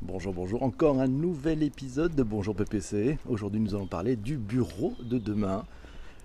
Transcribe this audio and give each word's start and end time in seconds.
Bonjour, 0.00 0.32
bonjour. 0.32 0.62
Encore 0.62 0.98
un 0.98 1.08
nouvel 1.08 1.62
épisode 1.62 2.14
de 2.14 2.22
Bonjour 2.22 2.54
PPC. 2.54 3.18
Aujourd'hui, 3.28 3.60
nous 3.60 3.74
allons 3.74 3.86
parler 3.86 4.16
du 4.16 4.38
bureau 4.38 4.94
de 5.02 5.18
demain. 5.18 5.66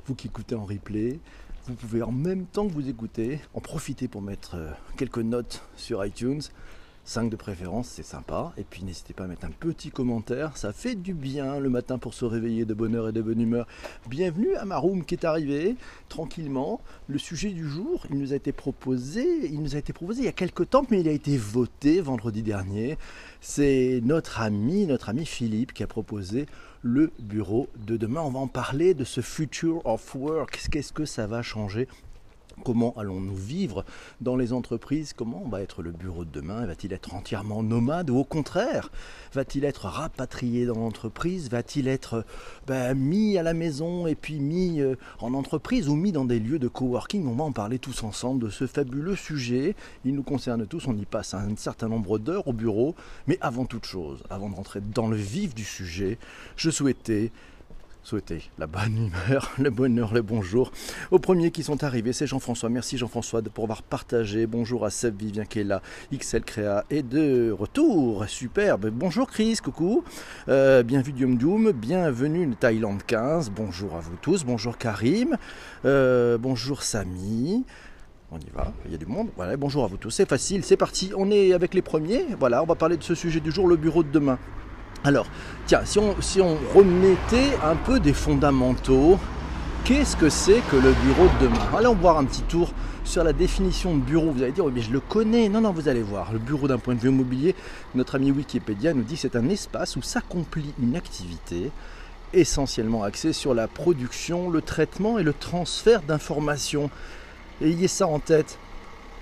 Vous 0.06 0.16
qui 0.16 0.28
écoutez 0.28 0.56
en 0.56 0.64
replay, 0.64 1.20
vous 1.66 1.74
pouvez 1.74 2.02
en 2.04 2.14
même 2.14 2.46
temps 2.46 2.66
que 2.66 2.72
vous 2.72 2.88
écoutez 2.88 3.42
en 3.54 3.60
profiter 3.60 4.08
pour 4.08 4.22
mettre 4.22 4.56
euh, 4.56 4.72
quelques 4.96 5.18
notes 5.18 5.62
sur 5.76 6.06
iTunes. 6.06 6.40
5 7.08 7.30
de 7.30 7.38
préférence, 7.38 7.88
c'est 7.88 8.04
sympa. 8.04 8.52
Et 8.58 8.66
puis 8.66 8.84
n'hésitez 8.84 9.14
pas 9.14 9.24
à 9.24 9.28
mettre 9.28 9.46
un 9.46 9.52
petit 9.52 9.92
commentaire, 9.92 10.58
ça 10.58 10.74
fait 10.74 10.96
du 10.96 11.14
bien 11.14 11.58
le 11.58 11.70
matin 11.70 11.98
pour 11.98 12.14
se 12.14 12.26
réveiller 12.26 12.66
de 12.66 12.74
bonne 12.74 12.96
heure 12.96 13.08
et 13.08 13.12
de 13.14 13.22
bonne 13.22 13.40
humeur. 13.40 13.66
Bienvenue 14.10 14.54
à 14.56 14.66
ma 14.66 14.78
room 14.78 15.06
qui 15.06 15.16
est 15.16 15.24
arrivé 15.24 15.78
tranquillement. 16.10 16.82
Le 17.08 17.18
sujet 17.18 17.52
du 17.52 17.66
jour, 17.66 18.06
il 18.10 18.20
nous 18.20 18.34
a 18.34 18.36
été 18.36 18.52
proposé, 18.52 19.26
il 19.46 19.62
nous 19.62 19.76
a 19.76 19.80
été 19.80 19.94
proposé 19.94 20.24
il 20.24 20.26
y 20.26 20.28
a 20.28 20.34
quelques 20.34 20.70
temps, 20.70 20.86
mais 20.92 21.00
il 21.00 21.08
a 21.08 21.14
été 21.14 21.38
voté 21.38 22.02
vendredi 22.02 22.44
dernier. 22.44 22.98
C'est 23.40 24.02
notre 24.04 24.42
ami, 24.42 24.86
notre 24.86 25.08
ami 25.08 25.26
Philippe 25.26 25.72
qui 25.72 25.84
a 25.84 25.88
proposé 25.88 26.46
le 26.82 27.14
bureau 27.20 27.70
de 27.78 27.96
demain. 27.96 28.20
On 28.22 28.32
va 28.32 28.40
en 28.40 28.48
parler 28.48 28.94
de 28.94 29.06
ce 29.06 29.22
future 29.22 29.86
of 29.86 30.14
work. 30.14 30.68
Qu'est-ce 30.70 30.92
que 30.92 31.06
ça 31.06 31.26
va 31.26 31.42
changer 31.42 31.88
Comment 32.64 32.94
allons-nous 32.98 33.36
vivre 33.36 33.86
dans 34.20 34.36
les 34.36 34.52
entreprises? 34.52 35.14
Comment 35.14 35.48
va 35.48 35.62
être 35.62 35.82
le 35.82 35.92
bureau 35.92 36.26
de 36.26 36.32
demain? 36.32 36.66
Va-t-il 36.66 36.92
être 36.92 37.14
entièrement 37.14 37.64
nomade 37.64 38.10
ou 38.10 38.18
au 38.18 38.24
contraire 38.24 38.92
Va-t-il 39.34 39.64
être 39.64 39.86
rapatrié 39.86 40.66
dans 40.66 40.80
l'entreprise? 40.80 41.50
Va-t-il 41.50 41.88
être 41.88 42.26
ben, 42.66 42.94
mis 42.96 43.38
à 43.38 43.44
la 43.44 43.54
maison 43.54 44.08
et 44.08 44.16
puis 44.16 44.40
mis 44.40 44.82
euh, 44.82 44.96
en 45.20 45.34
entreprise 45.34 45.88
ou 45.88 45.96
mis 45.96 46.12
dans 46.12 46.26
des 46.26 46.40
lieux 46.40 46.60
de 46.60 46.68
coworking? 46.68 47.28
On 47.28 47.36
va 47.36 47.44
en 47.44 47.52
parler 47.52 47.80
tous 47.80 48.04
ensemble 48.04 48.44
de 48.44 48.50
ce 48.50 48.66
fabuleux 48.68 49.16
sujet. 49.16 49.76
Il 50.04 50.16
nous 50.16 50.24
concerne 50.24 50.66
tous, 50.66 50.88
on 50.88 50.98
y 50.98 51.06
passe 51.06 51.34
un 51.34 51.56
certain 51.56 51.88
nombre 51.88 52.18
d'heures 52.18 52.48
au 52.48 52.54
bureau. 52.54 52.96
Mais 53.28 53.38
avant 53.40 53.66
toute 53.66 53.86
chose, 53.86 54.24
avant 54.30 54.50
de 54.50 54.56
rentrer 54.56 54.82
dans 54.82 55.08
le 55.08 55.18
vif 55.18 55.54
du 55.54 55.64
sujet, 55.64 56.18
je 56.56 56.70
souhaitais 56.70 57.32
souhaiter 58.08 58.44
la 58.58 58.68
bonne 58.68 58.96
humeur, 58.96 59.52
le 59.58 59.70
bonheur, 59.70 60.14
le 60.14 60.22
bonjour 60.22 60.72
aux 61.12 61.20
premiers 61.20 61.52
qui 61.52 61.62
sont 61.62 61.84
arrivés. 61.84 62.14
C'est 62.14 62.26
Jean-François. 62.26 62.70
Merci 62.70 62.98
Jean-François 62.98 63.42
pour 63.42 63.66
avoir 63.66 63.84
partagé. 63.84 64.48
Bonjour 64.48 64.86
à 64.86 64.92
Seb 64.92 65.20
Vivien 65.20 65.44
qui 65.44 65.60
est 65.60 65.66
là, 65.66 65.82
XL 66.18 66.44
Créa 66.44 66.86
et 66.90 67.04
de 67.04 67.52
retour. 67.52 68.24
Superbe. 68.30 68.92
Bonjour 68.94 69.28
Chris, 69.28 69.58
coucou. 69.62 70.06
Euh, 70.48 70.84
bienvenue 70.84 71.12
Dium 71.12 71.38
Doom, 71.38 71.74
bienvenue 71.74 72.56
Thaïlande 72.58 73.04
15. 73.06 73.52
Bonjour 73.52 73.98
à 73.98 74.00
vous 74.00 74.16
tous. 74.22 74.46
Bonjour 74.46 74.78
Karim. 74.78 75.36
Euh, 75.84 76.38
bonjour 76.38 76.84
Samy. 76.84 77.66
On 78.32 78.40
y 78.40 78.50
va, 78.56 78.72
il 78.86 78.94
y 78.94 78.96
a 78.96 78.98
du 78.98 79.06
monde. 79.06 79.32
Voilà, 79.36 79.58
bonjour 79.58 79.84
à 79.84 79.88
vous 79.88 79.98
tous. 79.98 80.12
C'est 80.12 80.30
facile, 80.30 80.64
c'est 80.64 80.78
parti. 80.78 81.12
On 81.18 81.30
est 81.30 81.52
avec 81.52 81.74
les 81.74 81.82
premiers. 81.82 82.26
Voilà, 82.40 82.64
on 82.64 82.66
va 82.66 82.76
parler 82.76 82.96
de 82.96 83.04
ce 83.04 83.16
sujet 83.16 83.42
du 83.42 83.52
jour, 83.52 83.68
le 83.68 83.76
bureau 83.76 84.02
de 84.02 84.12
demain. 84.12 84.40
Alors, 85.04 85.28
tiens, 85.66 85.82
si 85.86 86.00
on, 86.00 86.58
remettait 86.76 87.58
un 87.64 87.76
peu 87.76 88.00
des 88.00 88.14
fondamentaux, 88.14 89.20
qu'est-ce 89.86 90.18
que 90.18 90.30
c'est 90.30 90.62
que 90.72 90.76
le 90.76 90.92
bureau 90.92 91.28
de 91.40 91.46
demain? 91.46 91.78
Allons 91.78 91.94
voir 91.94 92.18
un 92.18 92.26
petit 92.26 92.42
tour 92.42 92.72
sur 93.04 93.24
la 93.24 93.32
définition 93.32 93.96
de 93.96 94.02
bureau. 94.02 94.32
Vous 94.32 94.44
allez 94.44 94.52
dire, 94.52 94.66
oui, 94.66 94.72
mais 94.76 94.82
je 94.82 94.92
le 94.92 95.00
connais. 95.00 95.50
Non, 95.50 95.62
non, 95.62 95.72
vous 95.72 95.88
allez 95.88 96.02
voir. 96.02 96.34
Le 96.34 96.40
bureau 96.40 96.68
d'un 96.68 96.78
point 96.78 96.96
de 96.96 97.00
vue 97.00 97.10
immobilier, 97.10 97.56
notre 97.96 98.16
ami 98.16 98.32
Wikipédia 98.32 98.94
nous 98.94 99.04
dit 99.04 99.16
que 99.16 99.22
c'est 99.22 99.36
un 99.36 99.48
espace 99.50 99.96
où 99.96 100.02
s'accomplit 100.02 100.74
une 100.82 100.96
activité 100.96 101.72
essentiellement 102.34 103.04
axée 103.04 103.32
sur 103.32 103.54
la 103.54 103.68
production, 103.68 104.50
le 104.50 104.62
traitement 104.62 105.20
et 105.20 105.24
le 105.24 105.34
transfert 105.34 106.02
d'informations. 106.02 106.90
Ayez 107.62 107.88
ça 107.88 108.08
en 108.08 108.20
tête. 108.20 108.58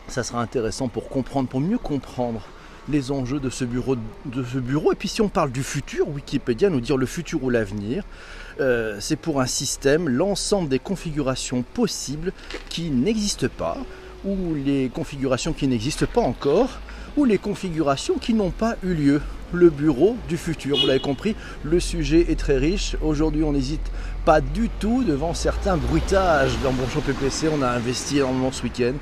Ça 0.08 0.23
sera 0.23 0.42
intéressant 0.42 0.88
pour 0.88 1.09
comprendre, 1.09 1.50
pour 1.50 1.62
mieux 1.62 1.78
comprendre 1.78 2.42
les 2.89 3.11
enjeux 3.11 3.39
de 3.39 3.50
ce 3.50 3.66
bureau. 3.66 3.95
Et 4.91 4.95
puis 4.95 5.08
si 5.08 5.22
on 5.22 5.30
parle 5.30 5.52
du 5.52 5.64
futur, 5.64 6.08
Wikipédia 6.09 6.69
nous 6.69 6.81
dit 6.81 6.94
le 6.95 7.05
futur 7.05 7.44
ou 7.44 7.50
l'avenir, 7.50 8.03
euh, 8.59 8.97
c'est 9.00 9.16
pour 9.16 9.41
un 9.41 9.47
système 9.47 10.08
l'ensemble 10.08 10.69
des 10.69 10.80
configurations 10.80 11.63
possibles 11.73 12.31
qui 12.69 12.90
n'existent 12.90 13.47
pas, 13.57 13.78
ou 14.23 14.53
les 14.53 14.90
configurations 14.94 15.53
qui 15.53 15.68
n'existent 15.68 16.06
pas 16.06 16.22
encore, 16.22 16.79
ou 17.18 17.25
les 17.25 17.38
configurations 17.38 18.18
qui 18.18 18.34
n'ont 18.34 18.51
pas 18.51 18.75
eu 18.84 18.94
lieu. 18.94 19.22
Le 19.53 19.69
bureau 19.69 20.17
du 20.28 20.38
futur, 20.38 20.78
vous 20.78 20.88
l'avez 20.88 21.00
compris, 21.00 21.35
le 21.63 21.79
sujet 21.79 22.25
est 22.29 22.38
très 22.38 22.57
riche. 22.57 22.97
Aujourd'hui, 23.02 23.44
on 23.44 23.53
n'hésite 23.53 23.91
pas 24.25 24.41
du 24.41 24.69
tout 24.79 25.03
devant 25.03 25.34
certains 25.34 25.78
bruitages. 25.78 26.52
Dans 26.63 26.73
Bonjour 26.73 27.03
PPC, 27.03 27.47
on 27.53 27.62
a 27.62 27.69
investi 27.69 28.17
énormément 28.17 28.52
ce 28.52 28.63
week-end 28.63 28.94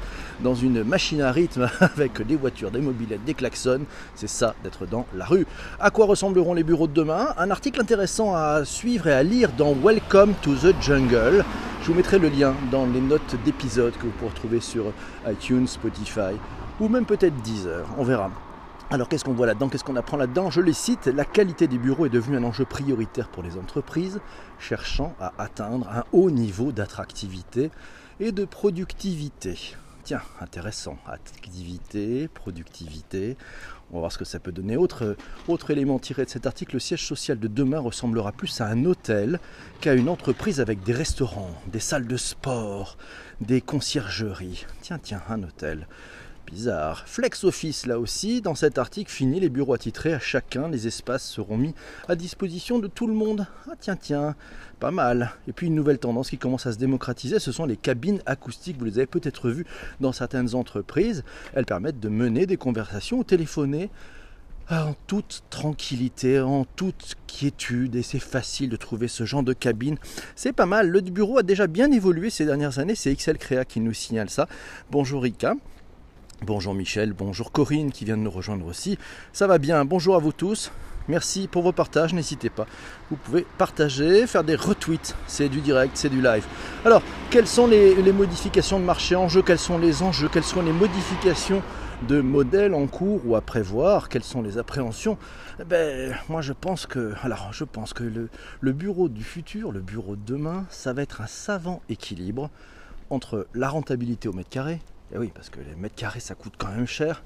dans 0.41 0.55
une 0.55 0.83
machine 0.83 1.21
à 1.21 1.31
rythme 1.31 1.69
avec 1.79 2.25
des 2.25 2.35
voitures, 2.35 2.71
des 2.71 2.81
mobilettes, 2.81 3.23
des 3.25 3.33
klaxons. 3.33 3.81
C'est 4.15 4.27
ça 4.27 4.55
d'être 4.63 4.85
dans 4.85 5.05
la 5.15 5.25
rue. 5.25 5.45
À 5.79 5.89
quoi 5.89 6.05
ressembleront 6.05 6.53
les 6.53 6.63
bureaux 6.63 6.87
de 6.87 6.93
demain? 6.93 7.33
Un 7.37 7.51
article 7.51 7.81
intéressant 7.81 8.35
à 8.35 8.65
suivre 8.65 9.07
et 9.07 9.13
à 9.13 9.23
lire 9.23 9.51
dans 9.57 9.73
Welcome 9.73 10.33
to 10.41 10.53
the 10.55 10.75
Jungle. 10.81 11.43
Je 11.81 11.87
vous 11.87 11.95
mettrai 11.95 12.19
le 12.19 12.29
lien 12.29 12.53
dans 12.71 12.85
les 12.85 13.01
notes 13.01 13.35
d'épisode 13.43 13.93
que 13.93 14.03
vous 14.03 14.13
pourrez 14.19 14.33
trouver 14.33 14.59
sur 14.59 14.85
iTunes, 15.27 15.67
Spotify 15.67 16.35
ou 16.79 16.87
même 16.87 17.05
peut-être 17.05 17.35
Deezer. 17.41 17.85
On 17.97 18.03
verra. 18.03 18.31
Alors 18.89 19.09
qu'est-ce 19.09 19.25
qu'on 19.25 19.33
voit 19.33 19.47
là-dedans? 19.47 19.69
Qu'est-ce 19.69 19.83
qu'on 19.83 19.95
apprend 19.95 20.17
là-dedans? 20.17 20.51
Je 20.51 20.61
les 20.61 20.73
cite, 20.73 21.07
la 21.07 21.25
qualité 21.25 21.67
des 21.67 21.77
bureaux 21.77 22.05
est 22.05 22.09
devenue 22.09 22.37
un 22.37 22.43
enjeu 22.43 22.63
prioritaire 22.63 23.27
pour 23.27 23.41
les 23.41 23.57
entreprises 23.57 24.19
cherchant 24.59 25.15
à 25.19 25.33
atteindre 25.39 25.87
un 25.89 26.03
haut 26.11 26.29
niveau 26.29 26.71
d'attractivité 26.71 27.71
et 28.19 28.31
de 28.31 28.45
productivité. 28.45 29.75
Tiens, 30.03 30.21
intéressant. 30.41 30.97
Activité, 31.07 32.27
productivité. 32.27 33.37
On 33.89 33.95
va 33.95 33.99
voir 33.99 34.11
ce 34.11 34.17
que 34.17 34.25
ça 34.25 34.37
peut 34.37 34.51
donner. 34.51 34.75
Autre, 34.75 35.15
autre 35.47 35.71
élément 35.71 35.97
tiré 35.97 36.25
de 36.25 36.29
cet 36.29 36.45
article, 36.45 36.75
le 36.75 36.79
siège 36.79 37.05
social 37.05 37.39
de 37.39 37.47
demain 37.47 37.79
ressemblera 37.79 38.33
plus 38.33 38.59
à 38.59 38.67
un 38.67 38.83
hôtel 38.83 39.39
qu'à 39.79 39.93
une 39.93 40.09
entreprise 40.09 40.59
avec 40.59 40.83
des 40.83 40.91
restaurants, 40.91 41.55
des 41.67 41.79
salles 41.79 42.07
de 42.07 42.17
sport, 42.17 42.97
des 43.39 43.61
conciergeries. 43.61 44.65
Tiens, 44.81 44.99
tiens, 45.01 45.21
un 45.29 45.41
hôtel. 45.43 45.87
Bizarre. 46.45 47.07
Flex 47.07 47.43
Office, 47.45 47.85
là 47.85 47.99
aussi, 47.99 48.41
dans 48.41 48.53
cet 48.53 48.77
article, 48.77 49.11
fini 49.11 49.39
les 49.39 49.49
bureaux 49.49 49.73
attitrés 49.73 50.13
à 50.13 50.19
chacun. 50.19 50.67
Les 50.67 50.87
espaces 50.87 51.23
seront 51.23 51.57
mis 51.57 51.73
à 52.07 52.15
disposition 52.15 52.79
de 52.79 52.87
tout 52.87 53.07
le 53.07 53.13
monde. 53.13 53.47
Ah 53.67 53.73
tiens, 53.79 53.95
tiens, 53.95 54.35
pas 54.79 54.91
mal. 54.91 55.31
Et 55.47 55.53
puis 55.53 55.67
une 55.67 55.75
nouvelle 55.75 55.99
tendance 55.99 56.29
qui 56.29 56.37
commence 56.37 56.67
à 56.67 56.73
se 56.73 56.77
démocratiser, 56.77 57.39
ce 57.39 57.51
sont 57.51 57.65
les 57.65 57.77
cabines 57.77 58.21
acoustiques. 58.25 58.77
Vous 58.77 58.85
les 58.85 58.97
avez 58.97 59.07
peut-être 59.07 59.49
vues 59.49 59.65
dans 59.99 60.11
certaines 60.11 60.53
entreprises. 60.53 61.23
Elles 61.53 61.65
permettent 61.65 61.99
de 61.99 62.09
mener 62.09 62.45
des 62.45 62.57
conversations 62.57 63.19
ou 63.19 63.23
téléphoner 63.23 63.89
en 64.69 64.93
toute 65.07 65.43
tranquillité, 65.49 66.39
en 66.39 66.65
toute 66.65 67.15
quiétude, 67.27 67.95
et 67.95 68.01
c'est 68.01 68.19
facile 68.19 68.69
de 68.69 68.75
trouver 68.75 69.07
ce 69.07 69.25
genre 69.25 69.43
de 69.43 69.53
cabine. 69.53 69.97
C'est 70.35 70.53
pas 70.53 70.65
mal. 70.65 70.89
Le 70.89 71.01
bureau 71.01 71.37
a 71.37 71.43
déjà 71.43 71.67
bien 71.67 71.91
évolué 71.91 72.29
ces 72.29 72.45
dernières 72.45 72.79
années. 72.79 72.95
C'est 72.95 73.13
XL 73.15 73.37
Créa 73.37 73.65
qui 73.65 73.79
nous 73.79 73.93
signale 73.93 74.29
ça. 74.29 74.47
Bonjour 74.91 75.23
Rika. 75.23 75.55
Bonjour 76.45 76.73
Michel, 76.73 77.13
bonjour 77.13 77.53
Corinne 77.53 77.89
qui 77.89 78.03
vient 78.03 78.17
de 78.17 78.21
nous 78.21 78.29
rejoindre 78.29 78.65
aussi. 78.65 78.97
Ça 79.31 79.47
va 79.47 79.59
bien, 79.59 79.85
bonjour 79.85 80.17
à 80.17 80.19
vous 80.19 80.33
tous. 80.33 80.73
Merci 81.07 81.47
pour 81.47 81.63
vos 81.63 81.71
partages, 81.71 82.13
n'hésitez 82.13 82.49
pas. 82.49 82.65
Vous 83.09 83.15
pouvez 83.15 83.45
partager, 83.57 84.27
faire 84.27 84.43
des 84.43 84.55
retweets, 84.55 85.15
c'est 85.25 85.47
du 85.47 85.61
direct, 85.61 85.93
c'est 85.95 86.09
du 86.09 86.21
live. 86.21 86.45
Alors, 86.83 87.01
quelles 87.29 87.47
sont 87.47 87.65
les, 87.65 87.95
modifications 88.11 88.77
de 88.77 88.83
marché 88.83 89.15
en 89.15 89.29
jeu 89.29 89.41
Quels 89.41 89.57
sont 89.57 89.77
les 89.77 90.03
enjeux 90.03 90.27
Quelles 90.27 90.43
sont 90.43 90.61
les 90.61 90.73
modifications 90.73 91.61
de 92.09 92.19
modèles 92.19 92.73
en 92.73 92.87
cours 92.87 93.21
ou 93.25 93.37
à 93.37 93.41
prévoir 93.41 94.09
Quelles 94.09 94.25
sont 94.25 94.41
les 94.41 94.57
appréhensions? 94.57 95.17
Eh 95.61 95.63
ben, 95.63 96.13
Moi, 96.27 96.41
je 96.41 96.51
pense 96.51 96.85
que, 96.85 97.15
le, 98.01 98.29
le 98.59 98.71
bureau 98.73 99.07
du 99.07 99.23
futur, 99.23 99.71
le 99.71 99.79
bureau 99.79 100.17
de 100.17 100.25
demain, 100.25 100.65
ça 100.69 100.91
va 100.91 101.03
être 101.03 101.21
un 101.21 101.27
savant 101.27 101.81
équilibre 101.87 102.49
entre 103.09 103.47
la 103.53 103.69
rentabilité 103.69 104.27
au 104.27 104.33
mètre 104.33 104.49
carré, 104.49 104.81
et 105.13 105.17
eh 105.17 105.19
oui, 105.19 105.31
parce 105.31 105.51
que 105.51 105.59
les 105.59 105.75
mètres 105.75 105.93
carrés, 105.93 106.19
ça 106.19 106.33
coûte 106.33 106.55
quand 106.57 106.69
même 106.69 106.87
cher. 106.87 107.21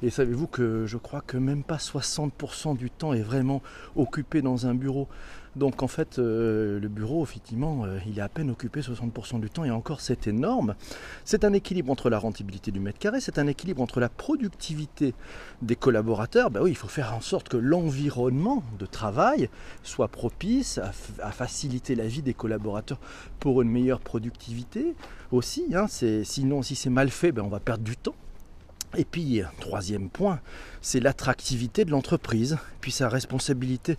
Et 0.00 0.10
savez-vous 0.10 0.46
que 0.46 0.86
je 0.86 0.96
crois 0.96 1.22
que 1.22 1.36
même 1.36 1.64
pas 1.64 1.78
60% 1.78 2.76
du 2.76 2.88
temps 2.88 3.14
est 3.14 3.22
vraiment 3.22 3.62
occupé 3.96 4.42
dans 4.42 4.68
un 4.68 4.74
bureau. 4.74 5.08
Donc 5.54 5.82
en 5.82 5.88
fait, 5.88 6.18
euh, 6.18 6.80
le 6.80 6.88
bureau, 6.88 7.22
effectivement, 7.22 7.84
euh, 7.84 7.98
il 8.06 8.18
est 8.18 8.22
à 8.22 8.28
peine 8.28 8.50
occupé 8.50 8.80
60% 8.80 9.38
du 9.38 9.50
temps 9.50 9.64
et 9.64 9.70
encore 9.70 10.00
c'est 10.00 10.26
énorme. 10.26 10.74
C'est 11.24 11.44
un 11.44 11.52
équilibre 11.52 11.92
entre 11.92 12.08
la 12.08 12.18
rentabilité 12.18 12.70
du 12.70 12.80
mètre 12.80 12.98
carré, 12.98 13.20
c'est 13.20 13.38
un 13.38 13.46
équilibre 13.46 13.82
entre 13.82 14.00
la 14.00 14.08
productivité 14.08 15.14
des 15.60 15.76
collaborateurs. 15.76 16.50
Ben 16.50 16.62
oui, 16.62 16.70
il 16.70 16.76
faut 16.76 16.88
faire 16.88 17.14
en 17.14 17.20
sorte 17.20 17.50
que 17.50 17.58
l'environnement 17.58 18.62
de 18.78 18.86
travail 18.86 19.50
soit 19.82 20.08
propice 20.08 20.78
à, 20.78 21.32
faciliter 21.32 21.94
la 21.94 22.06
vie 22.06 22.22
des 22.22 22.34
collaborateurs 22.34 22.98
pour 23.38 23.60
une 23.60 23.68
meilleure 23.68 24.00
productivité 24.00 24.94
aussi. 25.32 25.66
Hein. 25.74 25.86
sinon, 26.24 26.62
si 26.62 26.76
c'est 26.76 26.90
mal 26.90 27.10
fait, 27.10 27.32
ben, 27.32 27.42
on 27.42 27.48
va 27.48 27.60
perdre 27.60 27.84
du 27.84 27.96
temps. 27.96 28.14
Et 28.96 29.06
puis, 29.06 29.42
troisième 29.60 30.10
point, 30.10 30.40
c'est 30.82 31.00
l'attractivité 31.00 31.86
de 31.86 31.90
l'entreprise, 31.90 32.58
puis 32.82 32.92
sa 32.92 33.08
responsabilité 33.08 33.96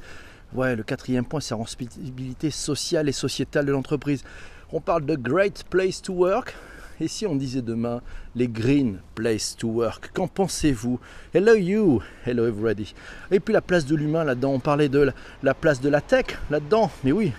Ouais, 0.55 0.75
le 0.75 0.83
quatrième 0.83 1.25
point, 1.25 1.39
c'est 1.39 1.55
la 1.55 1.63
responsabilité 1.63 2.51
sociale 2.51 3.09
et 3.09 3.11
sociétale 3.11 3.65
de 3.65 3.71
l'entreprise. 3.71 4.23
On 4.71 4.81
parle 4.81 5.03
de 5.03 5.15
Great 5.15 5.63
Place 5.67 5.99
to 5.99 6.13
Work. 6.13 6.53
Et 6.99 7.07
si 7.07 7.25
on 7.25 7.35
disait 7.35 7.63
demain 7.63 8.01
les 8.35 8.47
green 8.47 8.99
place 9.15 9.57
to 9.57 9.67
work 9.67 10.11
Qu'en 10.13 10.27
pensez-vous? 10.27 10.99
Hello 11.33 11.55
you, 11.55 12.03
hello 12.23 12.45
everybody. 12.45 12.93
Et 13.31 13.39
puis 13.39 13.51
la 13.51 13.61
place 13.61 13.87
de 13.87 13.95
l'humain 13.95 14.23
là-dedans, 14.23 14.51
on 14.51 14.59
parlait 14.59 14.89
de 14.89 15.11
la, 15.41 15.53
place 15.55 15.81
de 15.81 15.89
la 15.89 16.01
tech 16.01 16.37
là-dedans. 16.51 16.91
Mais 17.03 17.11
oui, 17.11 17.33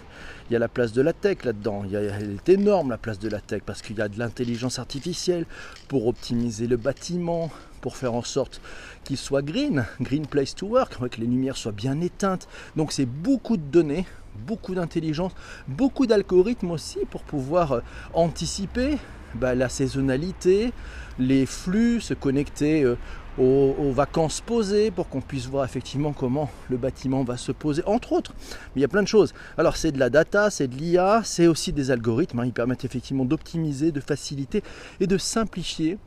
il 0.51 0.53
y 0.53 0.57
a 0.57 0.59
la 0.59 0.69
place 0.69 0.93
de 0.93 1.01
la 1.01 1.13
tech 1.13 1.45
là-dedans. 1.45 1.85
Elle 1.89 2.35
est 2.35 2.49
énorme 2.49 2.91
la 2.91 2.99
place 2.99 3.21
de 3.21 3.29
la 3.29 3.41
tech 3.41 3.63
parce 3.65 3.81
qu'il 3.81 3.97
y 3.97 4.03
a 4.03 4.09
de 4.09 4.19
l'intelligence 4.19 4.81
artificielle 4.81 5.47
pour 5.87 6.09
optimiser 6.09 6.67
le 6.67 6.77
bâtiment, 6.77 7.49
pour 7.85 7.99
faire 7.99 8.15
en 8.15 8.23
sorte 8.23 8.63
qu'il 9.05 9.19
soit 9.19 9.43
green, 9.43 9.85
green 10.01 10.27
place 10.27 10.55
to 10.55 10.67
work, 10.69 10.97
que 11.11 11.21
les 11.21 11.27
lumières 11.27 11.59
soient 11.59 11.71
bien 11.71 12.01
éteintes. 12.01 12.49
Donc 12.77 12.93
c'est 12.93 13.05
beaucoup 13.05 13.59
de 13.59 13.63
données, 13.63 14.07
beaucoup 14.47 14.75
d'intelligence, 14.75 15.33
beaucoup 15.69 16.07
d'algorithmes 16.07 16.71
aussi 16.71 17.01
pour 17.11 17.25
pouvoir 17.25 17.73
euh, 17.73 17.81
anticiper 18.15 18.97
bah, 19.35 19.55
la 19.55 19.69
saisonnalité, 19.69 20.73
les 21.19 21.45
flux, 21.45 22.01
se 22.01 22.15
connecter 22.15 22.85
euh, 22.85 22.97
aux, 23.37 23.93
vacances 23.93 24.41
posées 24.41 24.91
pour 24.91 25.11
qu'on 25.11 25.21
puisse 25.21 25.47
voir 25.47 25.67
effectivement 25.67 26.15
comment 26.15 26.51
le 26.71 26.79
bâtiment 26.79 27.23
va 27.23 27.37
se 27.37 27.53
poser, 27.53 27.83
entre 27.85 28.13
autres. 28.13 28.33
Mais 28.75 28.77
il 28.77 28.81
y 28.81 28.87
a 28.87 28.89
plein 28.89 29.03
de 29.03 29.09
choses. 29.09 29.35
Alors 29.59 29.77
c'est 29.77 29.93
de 29.93 29.99
la 29.99 30.09
data, 30.09 30.49
c'est 30.49 30.69
de 30.69 30.75
l'IA, 30.75 31.21
c'est 31.23 31.49
aussi 31.49 31.75
des 31.75 31.91
algorithmes. 31.91 32.39
Hein. 32.39 32.47
Ils 32.47 32.55
permettent 32.55 32.87
effectivement 32.87 33.27
d'optimiser, 33.27 33.93
de 33.93 34.01
faciliter 34.01 34.63
et 35.01 35.07
de 35.07 35.19
simplifier 35.19 35.99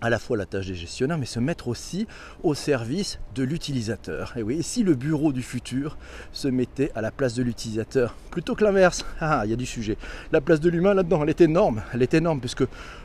à 0.00 0.10
la 0.10 0.18
fois 0.18 0.36
la 0.36 0.46
tâche 0.46 0.66
des 0.66 0.74
gestionnaires, 0.74 1.18
mais 1.18 1.26
se 1.26 1.40
mettre 1.40 1.68
aussi 1.68 2.06
au 2.42 2.54
service 2.54 3.18
de 3.34 3.42
l'utilisateur. 3.42 4.34
Et 4.36 4.42
oui, 4.42 4.62
si 4.62 4.82
le 4.82 4.94
bureau 4.94 5.32
du 5.32 5.42
futur 5.42 5.96
se 6.32 6.48
mettait 6.48 6.92
à 6.94 7.00
la 7.00 7.10
place 7.10 7.34
de 7.34 7.42
l'utilisateur, 7.42 8.14
plutôt 8.30 8.54
que 8.54 8.64
l'inverse, 8.64 9.04
ah, 9.20 9.42
il 9.44 9.50
y 9.50 9.52
a 9.52 9.56
du 9.56 9.66
sujet. 9.66 9.96
La 10.32 10.40
place 10.40 10.60
de 10.60 10.70
l'humain 10.70 10.94
là-dedans, 10.94 11.22
elle 11.22 11.30
est 11.30 11.40
énorme, 11.40 11.82
elle 11.92 12.02
est 12.02 12.14
énorme, 12.14 12.40
puisque 12.40 12.64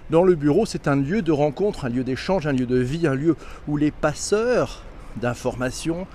dans 0.10 0.24
le 0.24 0.36
bureau, 0.36 0.66
c'est 0.66 0.88
un 0.88 0.96
lieu 0.96 1.22
de 1.22 1.32
rencontre, 1.32 1.86
un 1.86 1.90
lieu 1.90 2.04
d'échange, 2.04 2.46
un 2.48 2.54
lieu 2.54 2.66
de 2.66 2.78
vie, 2.78 3.08
un 3.08 3.16
lieu 3.16 3.36
où 3.68 3.78
les 3.78 3.92
passeurs 3.92 4.84
d'informations, 5.18 6.08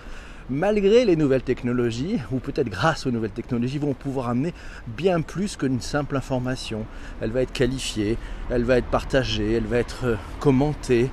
malgré 0.50 1.04
les 1.04 1.16
nouvelles 1.16 1.42
technologies, 1.42 2.18
ou 2.32 2.38
peut-être 2.38 2.68
grâce 2.68 3.06
aux 3.06 3.10
nouvelles 3.10 3.30
technologies, 3.30 3.78
vont 3.78 3.94
pouvoir 3.94 4.28
amener 4.28 4.54
bien 4.86 5.20
plus 5.20 5.56
qu'une 5.56 5.80
simple 5.80 6.16
information. 6.16 6.84
Elle 7.20 7.30
va 7.30 7.42
être 7.42 7.52
qualifiée, 7.52 8.16
elle 8.50 8.64
va 8.64 8.78
être 8.78 8.86
partagée, 8.86 9.54
elle 9.54 9.66
va 9.66 9.78
être 9.78 10.04
euh, 10.04 10.16
commentée. 10.40 11.10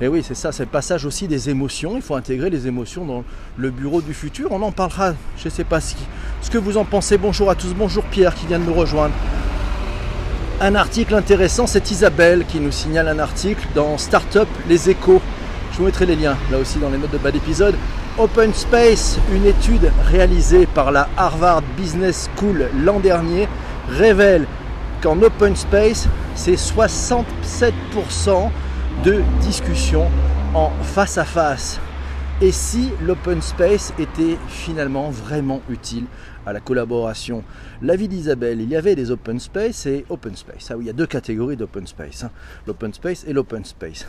Et 0.00 0.08
oui, 0.08 0.22
c'est 0.22 0.34
ça, 0.34 0.52
c'est 0.52 0.64
le 0.64 0.70
passage 0.70 1.06
aussi 1.06 1.26
des 1.26 1.48
émotions. 1.48 1.96
Il 1.96 2.02
faut 2.02 2.14
intégrer 2.14 2.50
les 2.50 2.66
émotions 2.68 3.06
dans 3.06 3.24
le 3.56 3.70
bureau 3.70 4.02
du 4.02 4.12
futur. 4.12 4.52
On 4.52 4.60
en 4.62 4.70
parlera, 4.70 5.14
je 5.38 5.46
ne 5.46 5.50
sais 5.50 5.64
pas 5.64 5.80
ce 5.80 6.50
que 6.50 6.58
vous 6.58 6.76
en 6.76 6.84
pensez. 6.84 7.16
Bonjour 7.16 7.50
à 7.50 7.54
tous, 7.54 7.74
bonjour 7.74 8.04
Pierre 8.04 8.34
qui 8.34 8.46
vient 8.46 8.58
de 8.58 8.64
nous 8.64 8.74
rejoindre. 8.74 9.14
Un 10.60 10.74
article 10.74 11.14
intéressant, 11.14 11.66
c'est 11.66 11.90
Isabelle 11.90 12.44
qui 12.46 12.60
nous 12.60 12.72
signale 12.72 13.08
un 13.08 13.18
article 13.18 13.66
dans 13.74 13.98
Startup 13.98 14.48
Les 14.68 14.90
Échos. 14.90 15.22
Je 15.72 15.78
vous 15.78 15.84
mettrai 15.84 16.06
les 16.06 16.16
liens 16.16 16.36
là 16.50 16.58
aussi 16.58 16.78
dans 16.78 16.90
les 16.90 16.98
notes 16.98 17.12
de 17.12 17.18
bas 17.18 17.30
d'épisode. 17.30 17.74
Open 18.18 18.54
Space, 18.54 19.18
une 19.30 19.44
étude 19.44 19.92
réalisée 20.06 20.64
par 20.64 20.90
la 20.90 21.06
Harvard 21.18 21.60
Business 21.76 22.30
School 22.34 22.70
l'an 22.82 22.98
dernier, 22.98 23.46
révèle 23.90 24.46
qu'en 25.02 25.20
Open 25.20 25.54
Space, 25.54 26.08
c'est 26.34 26.54
67% 26.54 28.50
de 29.04 29.20
discussions 29.42 30.08
en 30.54 30.70
face 30.82 31.18
à 31.18 31.26
face. 31.26 31.78
Et 32.40 32.52
si 32.52 32.90
l'open 33.02 33.42
space 33.42 33.92
était 33.98 34.38
finalement 34.48 35.10
vraiment 35.10 35.60
utile 35.68 36.04
à 36.46 36.54
la 36.54 36.60
collaboration? 36.60 37.44
L'avis 37.82 38.08
d'Isabelle, 38.08 38.62
il 38.62 38.70
y 38.70 38.76
avait 38.76 38.94
des 38.94 39.10
open 39.10 39.38
space 39.38 39.84
et 39.84 40.06
open 40.08 40.36
space. 40.36 40.70
Ah 40.70 40.76
oui, 40.78 40.84
il 40.84 40.86
y 40.86 40.90
a 40.90 40.94
deux 40.94 41.06
catégories 41.06 41.56
d'open 41.56 41.86
space, 41.86 42.24
hein. 42.24 42.30
l'open 42.66 42.94
space 42.94 43.24
et 43.26 43.34
l'open 43.34 43.62
space. 43.64 44.06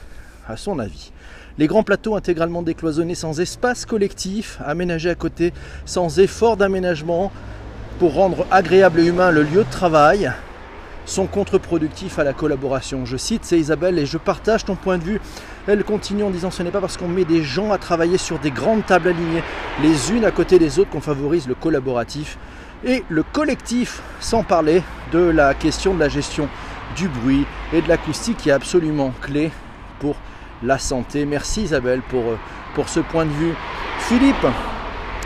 À 0.48 0.56
son 0.56 0.80
avis, 0.80 1.12
les 1.57 1.68
grands 1.68 1.83
plateaux 1.83 2.15
intégralement 2.15 2.62
décloisonnés 2.62 3.15
sans 3.15 3.39
espace 3.39 3.86
collectif, 3.86 4.59
aménagés 4.63 5.09
à 5.09 5.15
côté, 5.15 5.54
sans 5.86 6.19
effort 6.19 6.57
d'aménagement 6.57 7.31
pour 8.00 8.13
rendre 8.13 8.45
agréable 8.51 9.00
et 9.00 9.06
humain 9.06 9.31
le 9.31 9.44
lieu 9.44 9.63
de 9.63 9.71
travail, 9.71 10.31
sont 11.06 11.25
contre-productifs 11.25 12.19
à 12.19 12.24
la 12.24 12.33
collaboration. 12.33 13.06
Je 13.06 13.18
cite, 13.18 13.45
c'est 13.45 13.57
Isabelle 13.57 13.98
et 13.98 14.06
je 14.06 14.18
partage 14.18 14.65
ton 14.65 14.75
point 14.75 14.98
de 14.98 15.04
vue. 15.04 15.21
Elle 15.65 15.83
continue 15.83 16.24
en 16.24 16.30
disant 16.30 16.51
ce 16.51 16.62
n'est 16.63 16.71
pas 16.71 16.81
parce 16.81 16.98
qu'on 16.98 17.07
met 17.07 17.25
des 17.25 17.44
gens 17.44 17.71
à 17.71 17.77
travailler 17.77 18.18
sur 18.18 18.39
des 18.39 18.51
grandes 18.51 18.86
tables 18.86 19.07
alignées 19.07 19.44
les 19.81 20.12
unes 20.12 20.25
à 20.25 20.31
côté 20.31 20.59
des 20.59 20.80
autres 20.80 20.92
qu'on 20.92 21.01
favorise 21.01 21.48
le 21.48 21.56
collaboratif 21.56 22.38
et 22.86 23.04
le 23.09 23.24
collectif, 23.24 24.01
sans 24.19 24.44
parler 24.44 24.83
de 25.12 25.19
la 25.19 25.54
question 25.54 25.95
de 25.95 26.00
la 26.00 26.09
gestion 26.09 26.48
du 26.95 27.07
bruit 27.07 27.45
et 27.74 27.81
de 27.81 27.88
l'acoustique 27.88 28.38
qui 28.38 28.50
est 28.50 28.54
absolument 28.54 29.13
clé 29.21 29.51
pour 30.00 30.15
la 30.63 30.80
santé. 30.80 31.25
Merci 31.25 31.63
Isabelle 31.63 32.01
pour, 32.01 32.24
euh, 32.24 32.38
pour 32.75 32.89
ce 32.89 33.00
point 33.00 33.25
de 33.25 33.31
vue. 33.31 33.54
Philippe, 34.00 34.45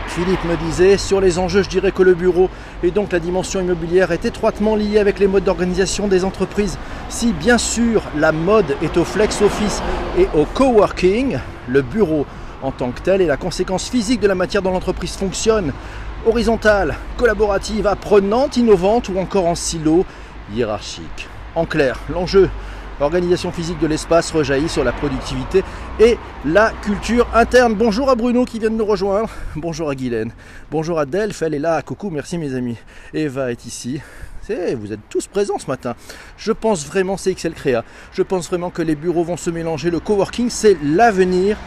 Philippe 0.08 0.44
me 0.44 0.58
disait, 0.58 0.98
sur 0.98 1.22
les 1.22 1.40
enjeux, 1.40 1.64
je 1.64 1.70
dirais 1.70 1.92
que 1.92 2.04
le 2.04 2.14
bureau 2.14 2.50
et 2.84 2.92
donc 2.92 3.12
la 3.14 3.20
dimension 3.20 3.62
immobilière 3.62 4.12
est 4.12 4.26
étroitement 4.26 4.76
liée 4.76 5.00
avec 5.00 5.20
les 5.20 5.28
modes 5.28 5.44
d'organisation 5.44 6.08
des 6.08 6.26
entreprises. 6.26 6.78
Si 7.10 7.32
bien 7.32 7.58
sûr 7.58 8.04
la 8.18 8.32
mode 8.32 8.76
est 8.82 8.98
au 8.98 9.06
flex 9.06 9.42
office 9.42 9.82
et 10.18 10.28
au 10.34 10.46
coworking, 10.46 11.38
le 11.68 11.82
bureau 11.82 12.26
en 12.62 12.72
tant 12.72 12.92
que 12.92 13.02
tel 13.02 13.22
est 13.22 13.28
la 13.28 13.38
conséquence 13.38 13.90
physique 13.90 14.20
de 14.20 14.28
la 14.28 14.36
matière 14.36 14.62
dont 14.62 14.72
l'entreprise 14.72 15.16
fonctionne, 15.16 15.72
horizontale, 16.26 16.96
collaborative, 17.18 17.88
apprenante, 17.88 18.58
innovante 18.58 19.10
ou 19.10 19.18
encore 19.18 19.48
en 19.48 19.56
silo 19.56 20.06
hiérarchique. 20.54 21.28
En 21.56 21.66
clair, 21.66 21.98
l'enjeu 22.10 22.50
L'organisation 23.02 23.52
physique 23.52 23.80
de 23.80 23.88
l'espace 23.88 24.32
rejaillit 24.32 24.70
sur 24.70 24.84
la 24.84 24.92
productivité 24.92 25.64
et 26.00 26.20
la 26.46 26.72
culture 26.84 27.28
interne. 27.34 27.74
Bonjour 27.74 28.12
à 28.12 28.16
Bruno 28.16 28.46
qui 28.46 28.60
vient 28.60 28.70
de 28.70 28.76
nous 28.76 28.86
rejoindre. 28.86 29.28
Bonjour 29.56 29.90
à 29.90 29.96
Guylaine. 29.96 30.32
Bonjour 30.70 31.00
à 31.00 31.08
Delph, 31.08 31.42
elle 31.42 31.56
est 31.56 31.60
là. 31.60 31.82
Coucou, 31.82 32.12
merci 32.12 32.38
mes 32.38 32.54
amis. 32.54 32.78
Eva 33.16 33.52
est 33.52 33.66
ici. 33.66 34.00
Vous 34.78 34.94
êtes 34.94 35.00
tous 35.10 35.26
présents 35.26 35.58
ce 35.58 35.66
matin. 35.66 35.96
Je 36.38 36.52
pense 36.52 36.86
vraiment, 36.86 37.18
c'est 37.18 37.34
XL 37.34 37.54
Créa. 37.54 37.84
Je 38.14 38.22
pense 38.22 38.48
vraiment 38.48 38.70
que 38.70 38.84
les 38.84 38.96
bureaux 38.96 39.24
vont 39.24 39.38
se 39.38 39.50
mélanger. 39.50 39.90
Le 39.90 40.00
coworking, 40.00 40.52
c'est 40.52 40.78
l'avenir 40.84 41.58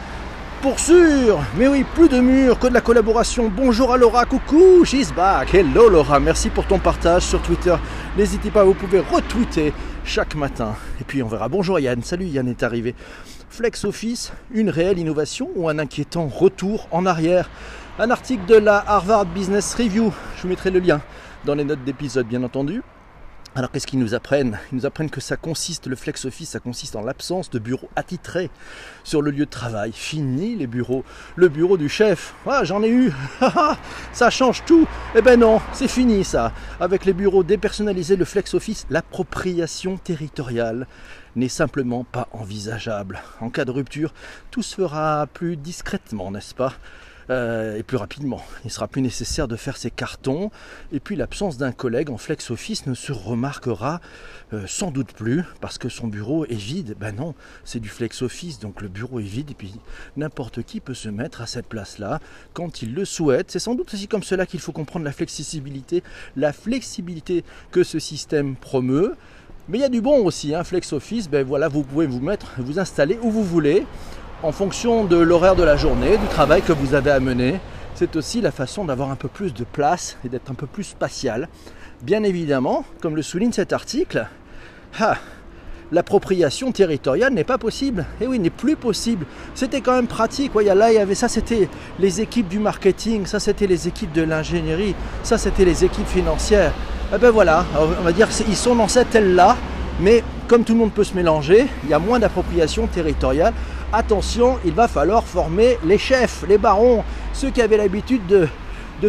pour 0.61 0.79
sûr 0.79 1.39
Mais 1.57 1.67
oui, 1.67 1.85
plus 1.95 2.09
de 2.09 2.19
murs 2.19 2.59
que 2.59 2.67
de 2.67 2.73
la 2.73 2.81
collaboration. 2.81 3.51
Bonjour 3.55 3.93
à 3.93 3.97
Laura, 3.97 4.25
coucou, 4.25 4.83
she's 4.85 5.13
back. 5.13 5.53
Hello 5.53 5.89
Laura, 5.89 6.19
merci 6.19 6.49
pour 6.49 6.65
ton 6.65 6.79
partage 6.79 7.23
sur 7.23 7.41
Twitter. 7.41 7.75
N'hésitez 8.17 8.51
pas, 8.51 8.63
vous 8.63 8.73
pouvez 8.73 8.99
retweeter 8.99 9.73
chaque 10.03 10.35
matin. 10.35 10.75
Et 10.99 11.03
puis 11.03 11.23
on 11.23 11.27
verra. 11.27 11.49
Bonjour 11.49 11.79
Yann, 11.79 12.03
salut 12.03 12.25
Yann 12.25 12.47
est 12.47 12.63
arrivé. 12.63 12.95
Flex 13.49 13.85
Office, 13.85 14.33
une 14.51 14.69
réelle 14.69 14.99
innovation 14.99 15.49
ou 15.55 15.69
un 15.69 15.79
inquiétant 15.79 16.27
retour 16.27 16.87
en 16.91 17.05
arrière? 17.05 17.49
Un 17.97 18.11
article 18.11 18.45
de 18.45 18.55
la 18.55 18.83
Harvard 18.87 19.25
Business 19.25 19.73
Review, 19.75 20.13
je 20.37 20.41
vous 20.43 20.47
mettrai 20.49 20.71
le 20.71 20.79
lien 20.79 21.01
dans 21.45 21.55
les 21.55 21.63
notes 21.63 21.83
d'épisode 21.83 22.27
bien 22.27 22.43
entendu. 22.43 22.81
Alors 23.57 23.71
qu'est-ce 23.71 23.87
qu'ils 23.87 23.99
nous 23.99 24.13
apprennent? 24.13 24.59
Ils 24.73 24.75
nous 24.75 24.85
apprennent 24.85 25.09
que 25.09 25.21
ça 25.21 25.37
consiste, 25.37 25.87
le 25.87 25.95
flex 25.95 26.25
office, 26.25 26.49
ça 26.49 26.59
consiste 26.59 26.97
en 26.97 27.01
l'absence 27.01 27.49
de 27.49 27.57
bureaux 27.57 27.89
attitrés 27.95 28.49
sur 29.05 29.21
le 29.21 29.31
lieu 29.31 29.45
de 29.45 29.49
travail. 29.49 29.93
Fini 29.93 30.57
les 30.57 30.67
bureaux. 30.67 31.05
Le 31.37 31.47
bureau 31.47 31.77
du 31.77 31.87
chef, 31.87 32.33
ah 32.45 32.65
j'en 32.65 32.83
ai 32.83 32.89
eu, 32.89 33.13
ça 34.11 34.29
change 34.29 34.65
tout. 34.65 34.85
Eh 35.15 35.21
ben 35.21 35.39
non, 35.39 35.61
c'est 35.71 35.87
fini 35.87 36.25
ça. 36.25 36.51
Avec 36.81 37.05
les 37.05 37.13
bureaux 37.13 37.43
dépersonnalisés, 37.45 38.17
le 38.17 38.25
flex 38.25 38.53
office, 38.55 38.85
l'appropriation 38.89 39.95
territoriale 39.95 40.85
n'est 41.37 41.47
simplement 41.47 42.03
pas 42.03 42.27
envisageable. 42.33 43.21
En 43.39 43.49
cas 43.49 43.63
de 43.63 43.71
rupture, 43.71 44.13
tout 44.51 44.63
se 44.63 44.75
fera 44.75 45.27
plus 45.33 45.55
discrètement, 45.55 46.29
n'est-ce 46.29 46.55
pas? 46.55 46.73
Euh, 47.29 47.77
et 47.77 47.83
plus 47.83 47.97
rapidement. 47.97 48.41
Il 48.63 48.71
sera 48.71 48.87
plus 48.87 49.01
nécessaire 49.01 49.47
de 49.47 49.55
faire 49.55 49.77
ses 49.77 49.91
cartons 49.91 50.51
et 50.91 50.99
puis 50.99 51.15
l'absence 51.15 51.57
d'un 51.57 51.71
collègue 51.71 52.09
en 52.09 52.17
flex 52.17 52.51
office 52.51 52.85
ne 52.85 52.93
se 52.93 53.11
remarquera 53.11 54.01
euh, 54.53 54.65
sans 54.67 54.91
doute 54.91 55.13
plus 55.13 55.43
parce 55.61 55.77
que 55.77 55.89
son 55.89 56.07
bureau 56.07 56.45
est 56.45 56.53
vide. 56.53 56.95
Ben 56.99 57.15
non, 57.15 57.33
c'est 57.63 57.79
du 57.79 57.89
flex 57.89 58.21
office 58.21 58.59
donc 58.59 58.81
le 58.81 58.87
bureau 58.87 59.19
est 59.19 59.23
vide 59.23 59.51
et 59.51 59.55
puis 59.55 59.73
n'importe 60.17 60.63
qui 60.63 60.79
peut 60.79 60.93
se 60.93 61.09
mettre 61.09 61.41
à 61.41 61.47
cette 61.47 61.67
place-là 61.67 62.19
quand 62.53 62.81
il 62.81 62.93
le 62.93 63.05
souhaite. 63.05 63.51
C'est 63.51 63.59
sans 63.59 63.75
doute 63.75 63.93
aussi 63.93 64.07
comme 64.07 64.23
cela 64.23 64.45
qu'il 64.45 64.59
faut 64.59 64.71
comprendre 64.71 65.05
la 65.05 65.11
flexibilité, 65.11 66.03
la 66.35 66.53
flexibilité 66.53 67.43
que 67.71 67.83
ce 67.83 67.99
système 67.99 68.55
promeut. 68.55 69.15
Mais 69.67 69.79
il 69.79 69.81
y 69.81 69.85
a 69.85 69.89
du 69.89 70.01
bon 70.01 70.23
aussi, 70.23 70.53
hein, 70.53 70.63
Flex 70.63 70.93
Office, 70.93 71.27
ben 71.27 71.43
voilà, 71.43 71.69
vous 71.69 71.81
pouvez 71.81 72.05
vous 72.05 72.19
mettre, 72.19 72.53
vous 72.59 72.77
installer 72.77 73.17
où 73.23 73.31
vous 73.31 73.43
voulez 73.43 73.83
en 74.43 74.51
fonction 74.51 75.03
de 75.03 75.17
l'horaire 75.17 75.55
de 75.55 75.63
la 75.63 75.77
journée, 75.77 76.17
du 76.17 76.27
travail 76.27 76.61
que 76.61 76.73
vous 76.73 76.93
avez 76.93 77.11
à 77.11 77.19
mener. 77.19 77.59
C'est 77.95 78.15
aussi 78.15 78.41
la 78.41 78.51
façon 78.51 78.85
d'avoir 78.85 79.09
un 79.09 79.15
peu 79.15 79.27
plus 79.27 79.53
de 79.53 79.63
place 79.63 80.17
et 80.25 80.29
d'être 80.29 80.51
un 80.51 80.55
peu 80.55 80.67
plus 80.67 80.83
spatial. 80.83 81.47
Bien 82.01 82.23
évidemment, 82.23 82.83
comme 83.01 83.15
le 83.15 83.21
souligne 83.21 83.53
cet 83.53 83.71
article, 83.71 84.27
ah, 84.99 85.17
l'appropriation 85.91 86.71
territoriale 86.71 87.33
n'est 87.33 87.45
pas 87.45 87.57
possible. 87.57 88.05
Eh 88.19 88.27
oui, 88.27 88.39
n'est 88.39 88.49
plus 88.49 88.75
possible. 88.75 89.25
C'était 89.53 89.81
quand 89.81 89.93
même 89.93 90.07
pratique. 90.07 90.53
Là, 90.55 90.91
il 90.91 90.95
y 90.95 90.99
avait 90.99 91.15
ça, 91.15 91.29
c'était 91.29 91.69
les 91.99 92.19
équipes 92.21 92.49
du 92.49 92.59
marketing, 92.59 93.25
ça, 93.25 93.39
c'était 93.39 93.67
les 93.67 93.87
équipes 93.87 94.11
de 94.11 94.23
l'ingénierie, 94.23 94.95
ça, 95.23 95.37
c'était 95.37 95.65
les 95.65 95.85
équipes 95.85 96.07
financières. 96.07 96.73
Eh 97.13 97.17
ben 97.17 97.29
voilà, 97.29 97.65
on 97.77 98.03
va 98.03 98.11
dire 98.11 98.27
ils 98.47 98.55
sont 98.55 98.75
dans 98.75 98.87
cette 98.87 99.13
aile-là, 99.13 99.55
mais 100.01 100.23
comme 100.47 100.63
tout 100.63 100.73
le 100.73 100.79
monde 100.79 100.91
peut 100.91 101.03
se 101.03 101.13
mélanger, 101.13 101.67
il 101.83 101.89
y 101.89 101.93
a 101.93 101.99
moins 101.99 102.19
d'appropriation 102.19 102.87
territoriale. 102.87 103.53
Attention, 103.93 104.57
il 104.65 104.73
va 104.73 104.87
falloir 104.87 105.23
former 105.23 105.77
les 105.85 105.97
chefs, 105.97 106.43
les 106.47 106.57
barons, 106.57 107.03
ceux 107.33 107.49
qui 107.49 107.61
avaient 107.61 107.77
l'habitude 107.77 108.25
de, 108.25 108.47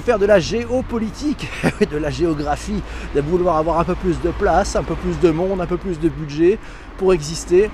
faire 0.00 0.18
de 0.18 0.26
la 0.26 0.38
géopolitique, 0.38 1.48
de 1.90 1.96
la 1.96 2.10
géographie, 2.10 2.82
de 3.14 3.20
vouloir 3.20 3.56
avoir 3.56 3.80
un 3.80 3.84
peu 3.84 3.94
plus 3.94 4.20
de 4.20 4.30
place, 4.30 4.76
un 4.76 4.82
peu 4.82 4.94
plus 4.94 5.18
de 5.18 5.30
monde, 5.30 5.60
un 5.60 5.66
peu 5.66 5.78
plus 5.78 5.98
de 5.98 6.08
budget 6.08 6.58
pour 6.98 7.12
exister. 7.12 7.70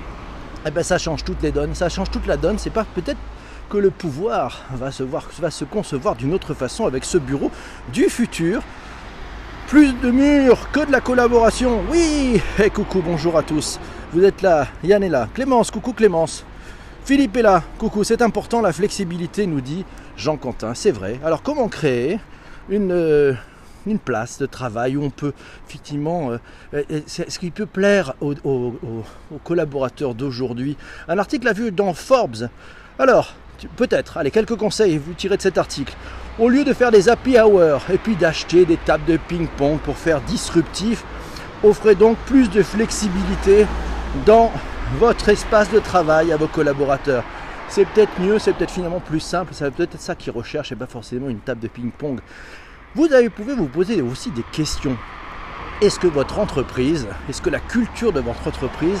Eh 0.65 0.71
ben 0.71 0.81
ça 0.81 0.97
change 0.97 1.23
toutes 1.25 1.41
les 1.43 1.51
donnes, 1.51 1.75
ça 1.75 1.89
change 1.89 2.09
toute 2.09 2.25
la 2.25 2.37
donne. 2.37 2.57
C'est 2.57 2.69
pas 2.69 2.85
peut-être 2.95 3.19
que 3.69 3.77
le 3.77 3.91
pouvoir 3.91 4.61
va 4.73 4.91
se, 4.91 5.03
voir, 5.03 5.27
va 5.39 5.51
se 5.51 5.65
concevoir 5.65 6.15
d'une 6.15 6.33
autre 6.33 6.53
façon 6.53 6.85
avec 6.85 7.03
ce 7.03 7.17
bureau 7.17 7.51
du 7.91 8.03
futur. 8.03 8.61
Plus 9.67 9.93
de 9.93 10.09
murs 10.09 10.71
que 10.71 10.85
de 10.85 10.91
la 10.91 11.01
collaboration. 11.01 11.81
Oui 11.91 12.41
Et 12.63 12.69
coucou, 12.69 13.01
bonjour 13.03 13.37
à 13.37 13.43
tous. 13.43 13.79
Vous 14.13 14.23
êtes 14.23 14.41
là, 14.41 14.67
Yann 14.83 15.03
est 15.03 15.09
là. 15.09 15.27
Clémence, 15.33 15.69
coucou 15.69 15.93
Clémence. 15.93 16.45
Philippe 17.05 17.35
est 17.35 17.41
là. 17.41 17.61
Coucou, 17.79 18.05
c'est 18.05 18.21
important 18.21 18.61
la 18.61 18.71
flexibilité, 18.71 19.45
nous 19.45 19.59
dit 19.59 19.83
Jean 20.15 20.37
Quentin. 20.37 20.73
C'est 20.73 20.91
vrai. 20.91 21.19
Alors 21.25 21.43
comment 21.43 21.67
créer 21.67 22.17
une, 22.69 22.93
euh, 22.93 23.33
une 23.85 23.99
place 23.99 24.39
de 24.39 24.45
travail 24.45 24.95
où 24.95 25.03
on 25.03 25.09
peut 25.09 25.33
effectivement, 25.67 26.31
euh, 26.73 26.81
ce 27.05 27.39
qui 27.39 27.51
peut 27.51 27.65
plaire 27.65 28.13
aux, 28.21 28.35
aux 28.45 29.37
collaborateurs 29.43 30.15
d'aujourd'hui. 30.15 30.77
Un 31.09 31.19
article 31.19 31.45
a 31.49 31.53
vu 31.53 31.71
dans 31.73 31.93
Forbes. 31.93 32.47
Alors, 32.97 33.35
peut-être, 33.75 34.17
allez, 34.17 34.31
quelques 34.31 34.55
conseils 34.55 34.97
vous 34.97 35.13
tirez 35.13 35.35
de 35.35 35.41
cet 35.41 35.57
article. 35.57 35.93
Au 36.39 36.47
lieu 36.47 36.63
de 36.63 36.71
faire 36.71 36.91
des 36.91 37.09
happy 37.09 37.37
hours 37.37 37.81
et 37.93 37.97
puis 37.97 38.15
d'acheter 38.15 38.65
des 38.65 38.77
tables 38.77 39.05
de 39.05 39.17
ping-pong 39.17 39.77
pour 39.79 39.97
faire 39.97 40.21
disruptif, 40.21 41.03
offrez 41.63 41.95
donc 41.95 42.17
plus 42.25 42.49
de 42.49 42.63
flexibilité 42.63 43.67
dans 44.25 44.53
votre 44.99 45.29
espace 45.29 45.71
de 45.71 45.79
travail 45.79 46.31
à 46.31 46.37
vos 46.37 46.47
collaborateurs. 46.47 47.23
C'est 47.67 47.85
peut-être 47.85 48.19
mieux, 48.19 48.37
c'est 48.37 48.53
peut-être 48.53 48.71
finalement 48.71 48.99
plus 48.99 49.19
simple, 49.19 49.53
c'est 49.53 49.69
peut-être 49.71 49.99
ça 49.99 50.15
qu'ils 50.15 50.31
recherchent 50.31 50.71
et 50.71 50.75
pas 50.75 50.85
forcément 50.85 51.29
une 51.29 51.39
table 51.39 51.61
de 51.61 51.67
ping-pong. 51.67 52.19
Vous 52.95 53.07
pouvez 53.35 53.55
vous 53.55 53.67
poser 53.67 54.01
aussi 54.01 54.29
des 54.31 54.43
questions. 54.51 54.95
Est-ce 55.81 55.99
que 55.99 56.07
votre 56.07 56.37
entreprise, 56.37 57.07
est-ce 57.27 57.41
que 57.41 57.49
la 57.49 57.59
culture 57.59 58.13
de 58.13 58.19
votre 58.19 58.47
entreprise 58.47 58.99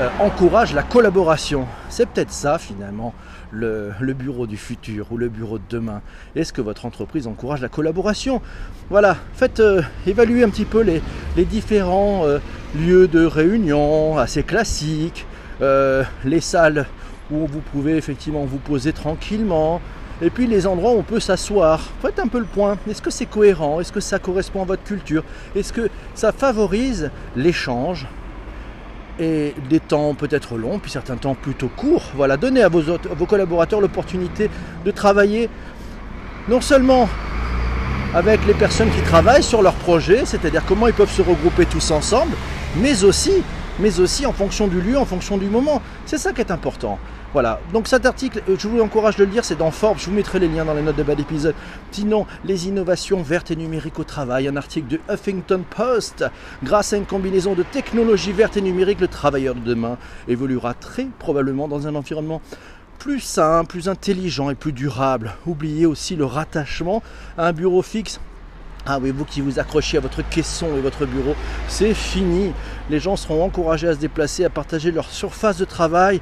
euh, 0.00 0.08
encourage 0.18 0.74
la 0.74 0.82
collaboration? 0.82 1.66
C'est 1.88 2.06
peut-être 2.06 2.32
ça 2.32 2.58
finalement 2.58 3.14
le, 3.52 3.92
bureau 4.12 4.46
du 4.46 4.56
futur 4.56 5.06
ou 5.12 5.16
le 5.16 5.28
bureau 5.28 5.58
de 5.58 5.64
demain 5.70 6.02
Est-ce 6.34 6.52
que 6.52 6.60
votre 6.60 6.86
entreprise 6.86 7.26
encourage 7.26 7.60
la 7.60 7.68
collaboration? 7.68 8.42
Voilà, 8.90 9.16
faites 9.34 9.60
euh, 9.60 9.82
évaluer 10.06 10.42
un 10.42 10.50
petit 10.50 10.64
peu 10.64 10.80
les, 10.82 11.02
différents 11.44 12.26
euh, 12.26 12.38
lieux 12.76 13.08
de 13.08 13.24
réunion 13.24 14.18
assez 14.18 14.42
classiques, 14.42 15.26
euh, 15.60 16.04
les 16.24 16.40
salles 16.40 16.86
où 17.30 17.46
vous 17.46 17.60
pouvez 17.72 17.96
effectivement 17.96 18.44
vous 18.44 18.58
poser 18.58 18.92
tranquillement, 18.92 19.80
et 20.22 20.30
puis 20.30 20.46
les 20.46 20.66
endroits 20.66 20.92
où 20.92 20.98
on 20.98 21.02
peut 21.02 21.20
s'asseoir. 21.20 21.80
Faites 22.02 22.18
un 22.18 22.26
peu 22.26 22.38
le 22.38 22.44
point. 22.44 22.76
Est-ce 22.88 23.02
que 23.02 23.10
c'est 23.10 23.26
cohérent? 23.26 23.80
Est-ce 23.80 23.92
que 23.92 24.00
ça 24.00 24.18
correspond 24.18 24.62
à 24.62 24.64
votre 24.64 24.82
culture? 24.82 25.24
Est-ce 25.54 25.72
que 25.72 25.88
ça 26.14 26.32
favorise 26.32 27.10
l'échange 27.36 28.06
et 29.18 29.54
des 29.68 29.80
temps 29.80 30.14
peut-être 30.14 30.56
longs, 30.56 30.78
puis 30.78 30.90
certains 30.90 31.16
temps 31.16 31.34
plutôt 31.34 31.68
courts? 31.68 32.10
Voilà, 32.14 32.36
donnez 32.36 32.62
à 32.62 32.68
vos, 32.68 32.82
vos 32.82 33.26
collaborateurs 33.26 33.80
l'opportunité 33.80 34.50
de 34.84 34.90
travailler 34.90 35.48
non 36.48 36.60
seulement 36.60 37.08
avec 38.14 38.44
les 38.46 38.54
personnes 38.54 38.90
qui 38.90 39.02
travaillent 39.02 39.42
sur 39.42 39.62
leur 39.62 39.74
projet, 39.74 40.22
c'est-à-dire 40.24 40.64
comment 40.66 40.88
ils 40.88 40.92
peuvent 40.92 41.12
se 41.12 41.22
regrouper 41.22 41.64
tous 41.64 41.92
ensemble, 41.92 42.32
mais 42.76 43.04
aussi, 43.04 43.42
mais 43.78 44.00
aussi 44.00 44.26
en 44.26 44.32
fonction 44.32 44.68
du 44.68 44.80
lieu, 44.80 44.98
en 44.98 45.04
fonction 45.04 45.38
du 45.38 45.46
moment. 45.46 45.82
C'est 46.06 46.18
ça 46.18 46.32
qui 46.32 46.40
est 46.40 46.50
important. 46.50 46.98
Voilà, 47.32 47.60
donc 47.72 47.86
cet 47.86 48.06
article, 48.06 48.42
euh, 48.48 48.56
je 48.58 48.66
vous 48.66 48.80
encourage 48.80 49.14
de 49.14 49.24
le 49.24 49.30
lire, 49.30 49.44
c'est 49.44 49.56
dans 49.56 49.70
Forbes, 49.70 49.98
je 49.98 50.06
vous 50.06 50.12
mettrai 50.12 50.40
les 50.40 50.48
liens 50.48 50.64
dans 50.64 50.74
les 50.74 50.82
notes 50.82 50.96
de 50.96 51.04
bas 51.04 51.14
d'épisode. 51.14 51.54
Sinon, 51.92 52.26
les 52.44 52.66
innovations 52.66 53.22
vertes 53.22 53.52
et 53.52 53.56
numériques 53.56 54.00
au 54.00 54.04
travail, 54.04 54.48
un 54.48 54.56
article 54.56 54.88
de 54.88 55.00
Huffington 55.08 55.62
Post. 55.70 56.24
Grâce 56.64 56.92
à 56.92 56.96
une 56.96 57.06
combinaison 57.06 57.54
de 57.54 57.62
technologies 57.62 58.32
vertes 58.32 58.56
et 58.56 58.60
numériques, 58.60 59.00
le 59.00 59.06
travailleur 59.06 59.54
de 59.54 59.60
demain 59.60 59.96
évoluera 60.26 60.74
très 60.74 61.06
probablement 61.20 61.68
dans 61.68 61.86
un 61.86 61.94
environnement 61.94 62.42
plus 62.98 63.20
sain, 63.20 63.64
plus 63.64 63.88
intelligent 63.88 64.50
et 64.50 64.56
plus 64.56 64.72
durable. 64.72 65.34
Oubliez 65.46 65.86
aussi 65.86 66.16
le 66.16 66.24
rattachement 66.24 67.00
à 67.38 67.46
un 67.46 67.52
bureau 67.52 67.82
fixe 67.82 68.20
ah 68.86 68.98
oui, 69.00 69.10
vous 69.10 69.24
qui 69.24 69.40
vous 69.40 69.58
accrochez 69.58 69.98
à 69.98 70.00
votre 70.00 70.26
caisson 70.28 70.68
et 70.76 70.80
votre 70.80 71.06
bureau, 71.06 71.34
c'est 71.68 71.94
fini. 71.94 72.52
Les 72.88 72.98
gens 72.98 73.16
seront 73.16 73.44
encouragés 73.44 73.88
à 73.88 73.94
se 73.94 73.98
déplacer, 73.98 74.44
à 74.44 74.50
partager 74.50 74.90
leur 74.90 75.10
surface 75.10 75.58
de 75.58 75.64
travail, 75.64 76.20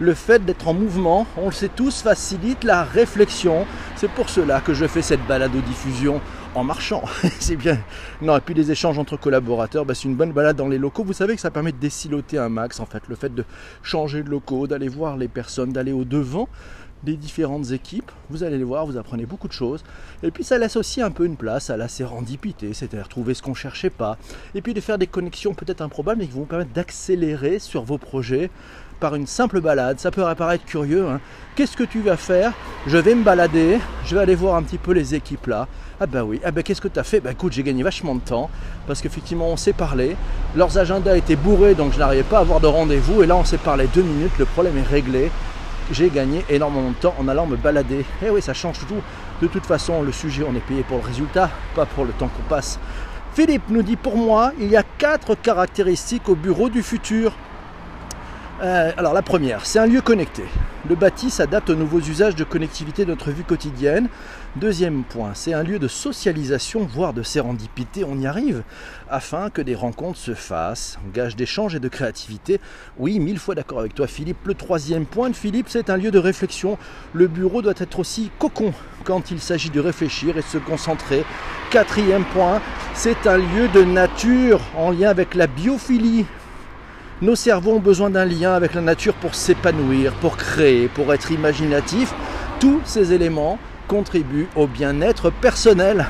le 0.00 0.14
fait 0.14 0.44
d'être 0.44 0.66
en 0.66 0.72
mouvement, 0.72 1.26
on 1.36 1.46
le 1.46 1.52
sait 1.52 1.68
tous, 1.68 2.00
facilite 2.00 2.64
la 2.64 2.84
réflexion. 2.84 3.66
C'est 3.96 4.10
pour 4.10 4.30
cela 4.30 4.60
que 4.62 4.72
je 4.72 4.86
fais 4.86 5.02
cette 5.02 5.24
balade 5.26 5.54
aux 5.54 5.60
diffusion 5.60 6.22
en 6.54 6.64
marchant. 6.64 7.02
c'est 7.38 7.56
bien. 7.56 7.78
Non, 8.22 8.38
et 8.38 8.40
puis 8.40 8.54
les 8.54 8.70
échanges 8.70 8.98
entre 8.98 9.18
collaborateurs, 9.18 9.84
bah, 9.84 9.94
c'est 9.94 10.08
une 10.08 10.16
bonne 10.16 10.32
balade 10.32 10.56
dans 10.56 10.68
les 10.68 10.78
locaux. 10.78 11.04
Vous 11.04 11.12
savez 11.12 11.34
que 11.34 11.40
ça 11.40 11.50
permet 11.50 11.72
de 11.72 11.76
déciloter 11.76 12.38
un 12.38 12.48
max, 12.48 12.80
en 12.80 12.86
fait. 12.86 13.02
Le 13.08 13.14
fait 13.14 13.34
de 13.34 13.44
changer 13.82 14.22
de 14.22 14.30
locaux, 14.30 14.66
d'aller 14.66 14.88
voir 14.88 15.18
les 15.18 15.28
personnes, 15.28 15.70
d'aller 15.70 15.92
au 15.92 16.04
devant 16.04 16.48
des 17.02 17.16
différentes 17.16 17.70
équipes. 17.70 18.10
Vous 18.28 18.42
allez 18.42 18.58
les 18.58 18.64
voir, 18.64 18.86
vous 18.86 18.96
apprenez 18.96 19.26
beaucoup 19.26 19.48
de 19.48 19.52
choses. 19.52 19.82
Et 20.22 20.30
puis 20.30 20.44
ça 20.44 20.58
laisse 20.58 20.76
aussi 20.76 21.00
un 21.00 21.10
peu 21.10 21.24
une 21.24 21.36
place 21.36 21.70
à 21.70 21.76
la 21.76 21.88
sérendipité, 21.88 22.74
c'est-à-dire 22.74 23.08
trouver 23.08 23.34
ce 23.34 23.42
qu'on 23.42 23.50
ne 23.50 23.56
cherchait 23.56 23.90
pas. 23.90 24.18
Et 24.54 24.60
puis 24.60 24.74
de 24.74 24.80
faire 24.80 24.98
des 24.98 25.06
connexions 25.06 25.54
peut-être 25.54 25.80
improbables, 25.80 26.20
mais 26.20 26.26
qui 26.26 26.32
vont 26.32 26.40
vous 26.40 26.46
permettre 26.46 26.72
d'accélérer 26.72 27.58
sur 27.58 27.82
vos 27.82 27.98
projets 27.98 28.50
par 29.00 29.14
une 29.14 29.26
simple 29.26 29.60
balade. 29.60 29.98
Ça 29.98 30.10
peut 30.10 30.22
paraître 30.36 30.64
curieux. 30.64 31.08
Hein. 31.08 31.20
Qu'est-ce 31.56 31.76
que 31.76 31.84
tu 31.84 32.00
vas 32.02 32.16
faire? 32.16 32.52
Je 32.86 32.98
vais 32.98 33.14
me 33.14 33.24
balader, 33.24 33.78
je 34.04 34.14
vais 34.14 34.20
aller 34.20 34.34
voir 34.34 34.54
un 34.54 34.62
petit 34.62 34.78
peu 34.78 34.92
les 34.92 35.14
équipes 35.14 35.46
là. 35.46 35.66
Ah 35.98 36.06
ben 36.06 36.22
oui, 36.22 36.40
ah 36.44 36.50
ben 36.50 36.62
qu'est-ce 36.62 36.80
que 36.80 36.88
tu 36.88 36.98
as 36.98 37.04
fait? 37.04 37.20
Ben 37.20 37.32
écoute, 37.32 37.52
j'ai 37.52 37.62
gagné 37.62 37.82
vachement 37.82 38.14
de 38.14 38.20
temps 38.20 38.48
parce 38.86 39.00
qu'effectivement 39.00 39.48
on 39.48 39.56
s'est 39.56 39.72
parlé. 39.72 40.16
Leurs 40.54 40.78
agendas 40.78 41.16
étaient 41.16 41.36
bourrés 41.36 41.74
donc 41.74 41.92
je 41.92 41.98
n'arrivais 41.98 42.22
pas 42.22 42.38
à 42.38 42.40
avoir 42.40 42.60
de 42.60 42.66
rendez-vous 42.66 43.22
et 43.22 43.26
là 43.26 43.36
on 43.36 43.44
s'est 43.44 43.58
parlé 43.58 43.86
deux 43.94 44.02
minutes, 44.02 44.32
le 44.38 44.44
problème 44.44 44.78
est 44.78 44.88
réglé. 44.88 45.30
J'ai 45.92 46.08
gagné 46.08 46.44
énormément 46.48 46.90
de 46.90 46.94
temps 46.94 47.14
en 47.18 47.26
allant 47.26 47.46
me 47.46 47.56
balader. 47.56 48.00
Et 48.00 48.26
eh 48.26 48.30
oui, 48.30 48.40
ça 48.40 48.54
change 48.54 48.78
tout. 48.86 49.02
De 49.42 49.46
toute 49.48 49.66
façon, 49.66 50.02
le 50.02 50.12
sujet, 50.12 50.44
on 50.48 50.54
est 50.54 50.60
payé 50.60 50.82
pour 50.82 50.98
le 50.98 51.04
résultat, 51.04 51.50
pas 51.74 51.86
pour 51.86 52.04
le 52.04 52.12
temps 52.12 52.28
qu'on 52.28 52.48
passe. 52.48 52.78
Philippe 53.34 53.68
nous 53.68 53.82
dit 53.82 53.96
pour 53.96 54.16
moi, 54.16 54.52
il 54.58 54.68
y 54.68 54.76
a 54.76 54.82
quatre 54.82 55.34
caractéristiques 55.34 56.28
au 56.28 56.34
bureau 56.34 56.68
du 56.68 56.82
futur. 56.82 57.32
Euh, 58.62 58.92
alors 58.96 59.14
la 59.14 59.22
première, 59.22 59.66
c'est 59.66 59.78
un 59.78 59.86
lieu 59.86 60.00
connecté. 60.00 60.44
Le 60.88 60.94
bâti 60.94 61.28
s'adapte 61.28 61.68
aux 61.68 61.74
nouveaux 61.74 62.00
usages 62.00 62.34
de 62.34 62.42
connectivité 62.42 63.04
de 63.04 63.10
notre 63.10 63.30
vie 63.30 63.44
quotidienne. 63.44 64.08
Deuxième 64.56 65.04
point, 65.04 65.32
c'est 65.34 65.52
un 65.52 65.62
lieu 65.62 65.78
de 65.78 65.88
socialisation, 65.88 66.86
voire 66.86 67.12
de 67.12 67.22
sérendipité, 67.22 68.02
on 68.02 68.16
y 68.18 68.26
arrive, 68.26 68.62
afin 69.10 69.50
que 69.50 69.60
des 69.60 69.74
rencontres 69.74 70.18
se 70.18 70.32
fassent, 70.32 70.98
gage 71.12 71.36
d'échange 71.36 71.74
et 71.74 71.80
de 71.80 71.88
créativité. 71.88 72.60
Oui, 72.98 73.20
mille 73.20 73.38
fois 73.38 73.54
d'accord 73.54 73.80
avec 73.80 73.94
toi 73.94 74.06
Philippe. 74.06 74.46
Le 74.46 74.54
troisième 74.54 75.04
point 75.04 75.28
de 75.28 75.36
Philippe, 75.36 75.66
c'est 75.68 75.90
un 75.90 75.98
lieu 75.98 76.10
de 76.10 76.18
réflexion. 76.18 76.78
Le 77.12 77.26
bureau 77.26 77.60
doit 77.60 77.74
être 77.76 77.98
aussi 77.98 78.30
cocon 78.38 78.72
quand 79.04 79.30
il 79.30 79.40
s'agit 79.40 79.70
de 79.70 79.80
réfléchir 79.80 80.38
et 80.38 80.40
de 80.40 80.46
se 80.46 80.58
concentrer. 80.58 81.24
Quatrième 81.70 82.24
point, 82.24 82.62
c'est 82.94 83.26
un 83.26 83.36
lieu 83.36 83.68
de 83.74 83.84
nature 83.84 84.62
en 84.78 84.90
lien 84.90 85.10
avec 85.10 85.34
la 85.34 85.46
biophilie. 85.46 86.24
Nos 87.22 87.36
cerveaux 87.36 87.74
ont 87.74 87.80
besoin 87.80 88.08
d'un 88.08 88.24
lien 88.24 88.54
avec 88.54 88.72
la 88.72 88.80
nature 88.80 89.12
pour 89.12 89.34
s'épanouir, 89.34 90.14
pour 90.14 90.38
créer, 90.38 90.88
pour 90.88 91.12
être 91.12 91.30
imaginatif. 91.30 92.14
Tous 92.60 92.80
ces 92.86 93.12
éléments 93.12 93.58
contribuent 93.88 94.48
au 94.56 94.66
bien-être 94.66 95.28
personnel. 95.28 96.06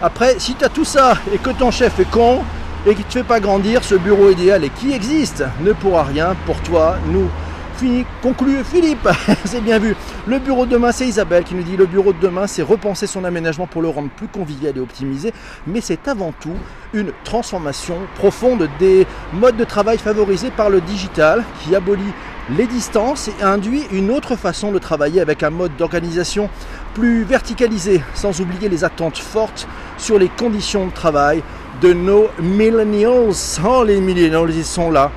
Après, 0.00 0.38
si 0.38 0.54
tu 0.54 0.64
as 0.64 0.68
tout 0.68 0.84
ça 0.84 1.14
et 1.34 1.38
que 1.38 1.50
ton 1.50 1.72
chef 1.72 1.98
est 1.98 2.08
con 2.08 2.42
et 2.86 2.94
qu'il 2.94 3.04
ne 3.04 3.08
te 3.08 3.12
fait 3.14 3.24
pas 3.24 3.40
grandir, 3.40 3.82
ce 3.82 3.96
bureau 3.96 4.30
idéal 4.30 4.62
et 4.62 4.68
qui 4.68 4.92
existe 4.92 5.42
ne 5.64 5.72
pourra 5.72 6.04
rien 6.04 6.36
pour 6.46 6.60
toi, 6.60 6.98
nous 7.10 7.28
Fini, 7.76 8.04
conclu 8.22 8.62
Philippe, 8.62 9.08
c'est 9.44 9.60
bien 9.60 9.78
vu. 9.78 9.96
Le 10.26 10.38
bureau 10.38 10.64
de 10.64 10.70
demain, 10.70 10.92
c'est 10.92 11.06
Isabelle 11.06 11.42
qui 11.42 11.54
nous 11.54 11.62
dit 11.64 11.76
le 11.76 11.86
bureau 11.86 12.12
de 12.12 12.20
demain, 12.20 12.46
c'est 12.46 12.62
repenser 12.62 13.06
son 13.06 13.24
aménagement 13.24 13.66
pour 13.66 13.82
le 13.82 13.88
rendre 13.88 14.10
plus 14.10 14.28
convivial 14.28 14.76
et 14.76 14.80
optimisé, 14.80 15.32
mais 15.66 15.80
c'est 15.80 16.06
avant 16.06 16.32
tout 16.38 16.54
une 16.92 17.10
transformation 17.24 17.96
profonde 18.14 18.68
des 18.78 19.06
modes 19.32 19.56
de 19.56 19.64
travail 19.64 19.98
favorisés 19.98 20.50
par 20.50 20.70
le 20.70 20.80
digital 20.80 21.42
qui 21.62 21.74
abolit 21.74 22.12
les 22.56 22.66
distances 22.66 23.28
et 23.28 23.42
induit 23.42 23.82
une 23.90 24.10
autre 24.10 24.36
façon 24.36 24.70
de 24.70 24.78
travailler 24.78 25.20
avec 25.20 25.42
un 25.42 25.50
mode 25.50 25.76
d'organisation 25.76 26.48
plus 26.94 27.24
verticalisé, 27.24 28.02
sans 28.14 28.40
oublier 28.40 28.68
les 28.68 28.84
attentes 28.84 29.18
fortes 29.18 29.66
sur 29.98 30.18
les 30.18 30.28
conditions 30.28 30.86
de 30.86 30.92
travail 30.92 31.42
de 31.80 31.92
nos 31.92 32.28
millennials. 32.38 33.34
Oh, 33.66 33.82
les 33.82 34.00
millennials, 34.00 34.50
ils 34.50 34.64
sont 34.64 34.90
là 34.90 35.10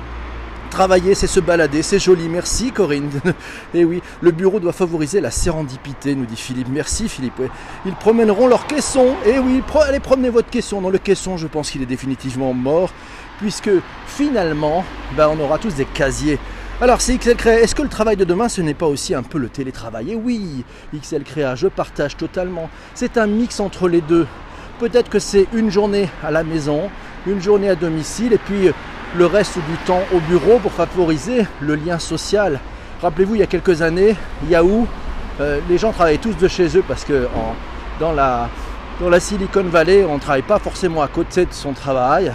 Travailler, 0.70 1.14
c'est 1.14 1.26
se 1.26 1.40
balader, 1.40 1.82
c'est 1.82 1.98
joli. 1.98 2.28
Merci 2.28 2.72
Corinne. 2.72 3.10
Et 3.24 3.30
eh 3.80 3.84
oui, 3.84 4.02
le 4.20 4.30
bureau 4.30 4.60
doit 4.60 4.72
favoriser 4.72 5.20
la 5.20 5.30
sérendipité, 5.30 6.14
nous 6.14 6.26
dit 6.26 6.36
Philippe. 6.36 6.68
Merci 6.70 7.08
Philippe. 7.08 7.42
Ils 7.86 7.94
promèneront 7.94 8.46
leur 8.46 8.66
caisson. 8.66 9.14
Et 9.24 9.34
eh 9.36 9.38
oui, 9.38 9.62
allez 9.86 10.00
promenez 10.00 10.30
votre 10.30 10.50
caisson. 10.50 10.80
Dans 10.80 10.90
le 10.90 10.98
caisson, 10.98 11.36
je 11.36 11.46
pense 11.46 11.70
qu'il 11.70 11.82
est 11.82 11.86
définitivement 11.86 12.52
mort, 12.52 12.90
puisque 13.38 13.70
finalement, 14.06 14.84
ben, 15.16 15.28
on 15.28 15.40
aura 15.40 15.58
tous 15.58 15.74
des 15.74 15.86
casiers. 15.86 16.38
Alors 16.80 17.00
c'est 17.00 17.16
XL 17.16 17.34
Créa, 17.34 17.60
est-ce 17.60 17.74
que 17.74 17.82
le 17.82 17.88
travail 17.88 18.16
de 18.16 18.22
demain 18.22 18.48
ce 18.48 18.60
n'est 18.60 18.72
pas 18.72 18.86
aussi 18.86 19.12
un 19.12 19.24
peu 19.24 19.38
le 19.38 19.48
télétravail? 19.48 20.12
Et 20.12 20.14
oui, 20.14 20.64
XL 20.94 21.24
Créa, 21.24 21.56
je 21.56 21.66
partage 21.66 22.16
totalement. 22.16 22.70
C'est 22.94 23.18
un 23.18 23.26
mix 23.26 23.58
entre 23.58 23.88
les 23.88 24.00
deux. 24.00 24.28
Peut-être 24.78 25.10
que 25.10 25.18
c'est 25.18 25.48
une 25.52 25.72
journée 25.72 26.08
à 26.22 26.30
la 26.30 26.44
maison, 26.44 26.88
une 27.26 27.40
journée 27.40 27.68
à 27.68 27.74
domicile 27.74 28.32
et 28.32 28.38
puis 28.38 28.70
le 29.16 29.26
reste 29.26 29.56
du 29.56 29.76
temps 29.86 30.02
au 30.14 30.20
bureau 30.20 30.58
pour 30.58 30.72
favoriser 30.72 31.46
le 31.60 31.74
lien 31.74 31.98
social. 31.98 32.60
Rappelez-vous, 33.00 33.36
il 33.36 33.40
y 33.40 33.42
a 33.42 33.46
quelques 33.46 33.82
années, 33.82 34.16
Yahoo, 34.48 34.86
euh, 35.40 35.60
les 35.68 35.78
gens 35.78 35.92
travaillaient 35.92 36.18
tous 36.18 36.36
de 36.36 36.48
chez 36.48 36.76
eux 36.76 36.84
parce 36.86 37.04
que 37.04 37.28
dans, 38.00 38.12
la, 38.12 38.48
Silicon 39.20 39.64
Valley, 39.64 40.04
on 40.04 40.14
ne 40.14 40.20
travaille 40.20 40.42
pas 40.42 40.58
forcément 40.58 41.02
à 41.02 41.08
côté 41.08 41.46
de 41.46 41.52
son 41.52 41.72
travail. 41.72 42.32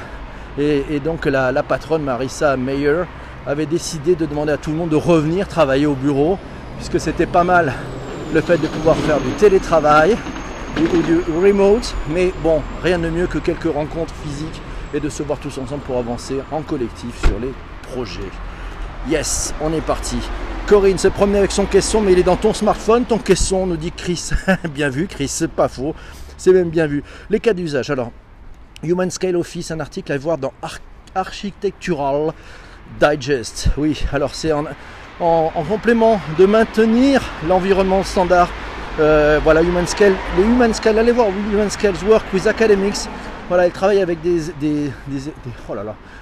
Et, 0.57 0.99
donc 0.99 1.25
la, 1.25 1.51
la, 1.51 1.63
patronne 1.63 2.03
Marissa 2.03 2.55
Mayer 2.57 3.03
avait 3.45 3.65
décidé 3.65 4.15
de 4.15 4.25
demander 4.25 4.53
à 4.53 4.57
tout 4.57 4.69
le 4.71 4.77
monde 4.77 4.89
de 4.89 4.95
revenir 4.95 5.47
travailler 5.47 5.87
au 5.87 5.95
bureau, 5.95 6.37
puisque 6.77 6.99
c'était 6.99 7.25
pas 7.25 7.43
mal 7.43 7.73
le 8.33 8.41
fait 8.41 8.57
de 8.57 8.67
pouvoir 8.67 8.95
faire 8.97 9.19
du 9.19 9.31
télétravail 9.31 10.15
ou 10.77 11.01
du 11.01 11.19
remote, 11.41 11.93
mais 12.09 12.31
bon, 12.41 12.61
rien 12.83 12.99
de 12.99 13.09
mieux 13.09 13.27
que 13.27 13.37
quelques 13.37 13.71
rencontres 13.71 14.13
physiques 14.23 14.61
et 14.93 14.99
de 14.99 15.09
se 15.09 15.23
voir 15.23 15.39
tous 15.39 15.57
ensemble 15.57 15.81
pour 15.83 15.97
avancer 15.97 16.35
en 16.51 16.61
collectif 16.61 17.19
sur 17.25 17.39
les 17.39 17.53
projets. 17.91 18.21
Yes, 19.09 19.53
on 19.61 19.73
est 19.73 19.81
parti. 19.81 20.17
Corinne 20.67 20.97
se 20.97 21.09
promenait 21.09 21.39
avec 21.39 21.51
son 21.51 21.65
caisson, 21.65 22.01
mais 22.01 22.13
il 22.13 22.19
est 22.19 22.23
dans 22.23 22.37
ton 22.37 22.53
smartphone, 22.53 23.03
ton 23.03 23.17
caisson, 23.17 23.65
nous 23.65 23.75
dit 23.75 23.91
Chris. 23.91 24.29
bien 24.73 24.89
vu, 24.89 25.07
Chris, 25.07 25.27
c'est 25.27 25.51
pas 25.51 25.67
faux. 25.67 25.93
C'est 26.37 26.53
même 26.53 26.69
bien 26.69 26.87
vu. 26.87 27.03
Les 27.29 27.39
cas 27.39 27.53
d'usage. 27.53 27.89
Alors, 27.89 28.11
Human 28.81 29.09
Scale 29.11 29.35
Office, 29.35 29.71
un 29.71 29.79
article 29.79 30.11
à 30.11 30.17
voir 30.17 30.37
dans 30.37 30.53
Architectural 31.15 32.33
Digest. 32.99 33.69
Oui, 33.77 34.03
alors 34.13 34.35
c'est 34.35 34.51
en, 34.53 34.65
complément 35.67 36.19
de 36.37 36.45
maintenir 36.45 37.21
l'environnement 37.47 38.03
standard. 38.03 38.49
Euh, 38.99 39.39
voilà, 39.43 39.61
Human 39.61 39.87
Scale. 39.87 40.13
Les 40.37 40.43
Human 40.43 40.73
Scale, 40.73 40.99
allez 40.99 41.11
voir 41.11 41.27
Human 41.51 41.69
Scales 41.69 41.95
Work 42.07 42.25
with 42.33 42.47
Academics. 42.47 43.07
Voilà, 43.53 43.67
elle 43.67 43.71
travaille 43.71 44.01
avec 44.01 44.19
des, 44.21 44.49
oh 45.69 45.75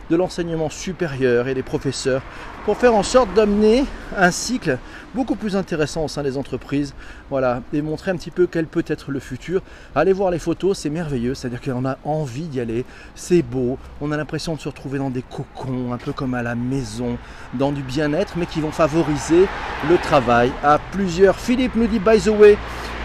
de 0.10 0.16
l'enseignement 0.18 0.70
supérieur 0.70 1.48
et 1.48 1.54
des 1.54 1.64
professeurs 1.64 2.22
pour 2.66 2.76
faire 2.76 2.94
en 2.94 3.04
sorte 3.04 3.34
d'amener 3.34 3.86
un 4.18 4.32
cycle 4.32 4.78
beaucoup 5.16 5.38
plus 5.38 5.56
intéressant 5.56 6.04
au 6.04 6.08
sein 6.10 6.24
des 6.24 6.36
entreprises. 6.36 6.94
Voilà, 7.30 7.62
et 7.72 7.82
montrer 7.82 8.12
un 8.12 8.18
petit 8.18 8.32
peu 8.32 8.48
quel 8.48 8.66
peut 8.66 8.84
être 8.86 9.12
le 9.12 9.22
futur. 9.22 9.62
Allez 9.96 10.12
voir 10.12 10.30
les 10.30 10.40
photos, 10.40 10.78
c'est 10.78 10.90
merveilleux, 10.90 11.34
c'est-à-dire 11.34 11.62
qu'on 11.62 11.86
a 11.86 11.98
envie 12.04 12.48
d'y 12.48 12.60
aller, 12.60 12.84
c'est 13.16 13.44
beau, 13.44 13.78
on 14.02 14.12
a 14.12 14.18
l'impression 14.18 14.56
de 14.56 14.60
se 14.60 14.68
retrouver 14.68 15.00
dans 15.00 15.10
des 15.10 15.22
cocons, 15.22 15.94
un 15.94 15.98
peu 15.98 16.12
comme 16.12 16.34
à 16.34 16.44
la 16.44 16.56
maison, 16.56 17.18
dans 17.54 17.72
du 17.72 17.82
bien-être, 17.82 18.34
mais 18.36 18.46
qui 18.46 18.60
vont 18.60 18.72
favoriser 18.72 19.48
le 19.90 19.98
travail 19.98 20.52
à 20.66 20.80
plusieurs. 20.92 21.40
Philippe 21.40 21.76
nous 21.76 21.88
dit, 21.88 22.00
by 22.00 22.20
the 22.20 22.28
way, 22.28 22.58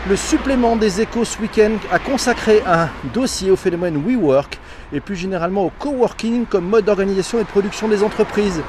le 0.09 0.15
supplément 0.15 0.77
des 0.77 1.01
échos 1.01 1.25
ce 1.25 1.41
week-end 1.41 1.73
a 1.91 1.99
consacré 1.99 2.63
un 2.65 2.89
dossier 3.13 3.51
au 3.51 3.57
phénomène 3.57 4.01
WeWork 4.01 4.61
et 4.93 5.01
plus 5.01 5.17
généralement 5.17 5.65
au 5.65 5.73
coworking 5.77 6.47
comme 6.47 6.65
mode 6.65 6.85
d'organisation 6.85 7.41
et 7.41 7.43
de 7.43 7.49
production 7.49 7.89
des 7.89 8.05
entreprises. 8.05 8.63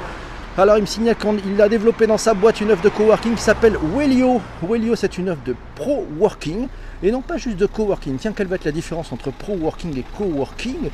Alors 0.58 0.78
il 0.78 0.82
me 0.82 0.88
signale 0.88 1.16
qu'il 1.16 1.62
a 1.62 1.70
développé 1.70 2.08
dans 2.08 2.18
sa 2.18 2.34
boîte 2.34 2.60
une 2.60 2.72
œuvre 2.72 2.82
de 2.82 2.90
coworking 2.90 3.36
qui 3.36 3.44
s'appelle 3.44 3.78
Wellio. 3.96 4.42
Wellio 4.68 4.96
c'est 4.96 5.20
une 5.20 5.30
œuvre 5.30 5.42
de 5.46 5.56
pro-working 5.76 6.68
et 7.04 7.12
non 7.12 7.22
pas 7.22 7.38
juste 7.38 7.58
de 7.58 7.68
coworking. 7.68 8.18
Tiens, 8.18 8.34
quelle 8.36 8.48
va 8.48 8.56
être 8.56 8.66
la 8.66 8.72
différence 8.72 9.12
entre 9.12 9.30
pro-working 9.32 9.96
et 9.96 10.06
coworking? 10.18 10.90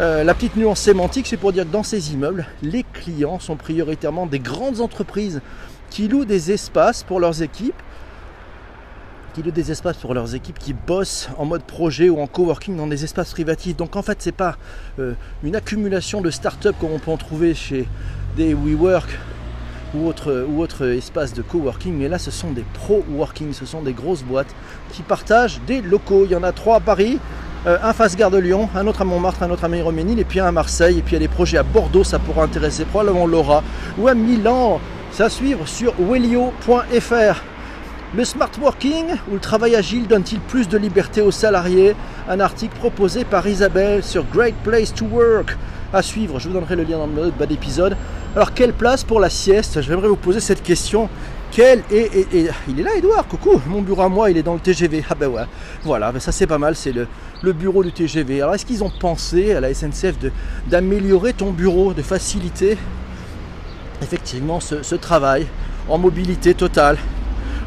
Euh, 0.00 0.22
La 0.22 0.34
petite 0.34 0.56
nuance 0.56 0.80
sémantique, 0.80 1.26
c'est 1.26 1.38
pour 1.38 1.54
dire 1.54 1.64
que 1.64 1.70
dans 1.70 1.82
ces 1.82 2.12
immeubles, 2.12 2.46
les 2.62 2.84
clients 2.92 3.38
sont 3.38 3.56
prioritairement 3.56 4.26
des 4.26 4.38
grandes 4.38 4.82
entreprises 4.82 5.40
qui 5.88 6.08
louent 6.08 6.26
des 6.26 6.52
espaces 6.52 7.02
pour 7.02 7.20
leurs 7.20 7.40
équipes 7.40 7.80
qui 9.38 9.44
louent 9.44 9.52
des 9.52 9.70
espaces 9.70 9.96
pour 9.96 10.14
leurs 10.14 10.34
équipes 10.34 10.58
qui 10.58 10.72
bossent 10.72 11.28
en 11.38 11.44
mode 11.44 11.62
projet 11.62 12.08
ou 12.08 12.20
en 12.20 12.26
coworking 12.26 12.76
dans 12.76 12.88
des 12.88 13.04
espaces 13.04 13.30
privatifs. 13.30 13.76
Donc 13.76 13.94
en 13.94 14.02
fait, 14.02 14.16
c'est 14.20 14.32
pas 14.32 14.56
euh, 14.98 15.14
une 15.44 15.54
accumulation 15.54 16.20
de 16.20 16.30
start-up 16.30 16.74
comme 16.80 16.90
on 16.90 16.98
peut 16.98 17.12
en 17.12 17.16
trouver 17.16 17.54
chez 17.54 17.86
des 18.36 18.52
WeWork 18.52 19.08
ou 19.94 20.08
autres 20.08 20.44
ou 20.48 20.64
espaces 20.64 21.34
de 21.34 21.42
coworking, 21.42 21.96
mais 21.96 22.08
là 22.08 22.18
ce 22.18 22.30
sont 22.32 22.50
des 22.50 22.64
pro-working, 22.74 23.52
ce 23.52 23.64
sont 23.64 23.80
des 23.80 23.92
grosses 23.92 24.24
boîtes 24.24 24.54
qui 24.92 25.02
partagent 25.02 25.60
des 25.66 25.82
locaux. 25.82 26.24
Il 26.24 26.32
y 26.32 26.36
en 26.36 26.42
a 26.42 26.50
trois 26.50 26.76
à 26.76 26.80
Paris, 26.80 27.18
euh, 27.66 27.78
un 27.80 27.92
face 27.92 28.16
Gare 28.16 28.32
de 28.32 28.38
Lyon, 28.38 28.68
un 28.74 28.86
autre 28.88 29.02
à 29.02 29.04
Montmartre, 29.04 29.44
un 29.44 29.50
autre 29.50 29.64
à 29.64 29.68
Méroménil, 29.68 30.18
et 30.18 30.24
puis 30.24 30.40
un 30.40 30.46
à 30.46 30.52
Marseille, 30.52 30.98
et 30.98 31.02
puis 31.02 31.12
il 31.12 31.22
y 31.22 31.24
a 31.24 31.26
des 31.26 31.32
projets 31.32 31.58
à 31.58 31.62
Bordeaux, 31.62 32.04
ça 32.04 32.18
pourra 32.18 32.42
intéresser 32.42 32.84
probablement 32.84 33.26
Laura, 33.26 33.62
ou 33.98 34.08
à 34.08 34.14
Milan. 34.14 34.80
Ça 35.12 35.26
à 35.26 35.30
suivre 35.30 35.66
sur 35.66 35.94
wellio.fr. 35.98 37.42
Le 38.16 38.24
smart 38.24 38.50
working 38.58 39.04
ou 39.30 39.34
le 39.34 39.38
travail 39.38 39.76
agile 39.76 40.06
donne-t-il 40.06 40.40
plus 40.40 40.66
de 40.66 40.78
liberté 40.78 41.20
aux 41.20 41.30
salariés? 41.30 41.94
Un 42.26 42.40
article 42.40 42.74
proposé 42.78 43.26
par 43.26 43.46
Isabelle 43.46 44.02
sur 44.02 44.24
Great 44.24 44.54
Place 44.64 44.94
to 44.94 45.04
Work. 45.04 45.58
À 45.92 46.00
suivre, 46.00 46.38
je 46.38 46.48
vous 46.48 46.54
donnerai 46.54 46.74
le 46.76 46.84
lien 46.84 46.96
dans 46.96 47.06
le 47.06 47.30
bas 47.30 47.44
d'épisode. 47.44 47.98
Alors, 48.34 48.54
quelle 48.54 48.72
place 48.72 49.04
pour 49.04 49.20
la 49.20 49.28
sieste? 49.28 49.82
J'aimerais 49.82 50.08
vous 50.08 50.16
poser 50.16 50.40
cette 50.40 50.62
question. 50.62 51.10
Quel 51.50 51.82
est, 51.90 52.26
Il 52.66 52.80
est 52.80 52.82
là, 52.82 52.96
Edouard, 52.96 53.26
coucou 53.28 53.60
Mon 53.66 53.82
bureau 53.82 54.00
à 54.00 54.08
moi, 54.08 54.30
il 54.30 54.38
est 54.38 54.42
dans 54.42 54.54
le 54.54 54.60
TGV. 54.60 55.04
Ah 55.10 55.14
ben 55.14 55.28
ouais, 55.28 55.44
voilà, 55.84 56.10
ben 56.10 56.18
ça 56.18 56.32
c'est 56.32 56.46
pas 56.46 56.58
mal, 56.58 56.76
c'est 56.76 56.92
le, 56.92 57.52
bureau 57.52 57.84
du 57.84 57.92
TGV. 57.92 58.40
Alors, 58.40 58.54
est-ce 58.54 58.64
qu'ils 58.64 58.82
ont 58.82 58.92
pensé 59.00 59.52
à 59.52 59.60
la 59.60 59.74
SNCF 59.74 60.14
d'améliorer 60.66 61.34
ton 61.34 61.50
bureau, 61.50 61.92
de 61.92 62.00
faciliter 62.00 62.78
effectivement 64.00 64.60
ce 64.60 64.94
travail 64.94 65.46
en 65.90 65.98
mobilité 65.98 66.54
totale? 66.54 66.96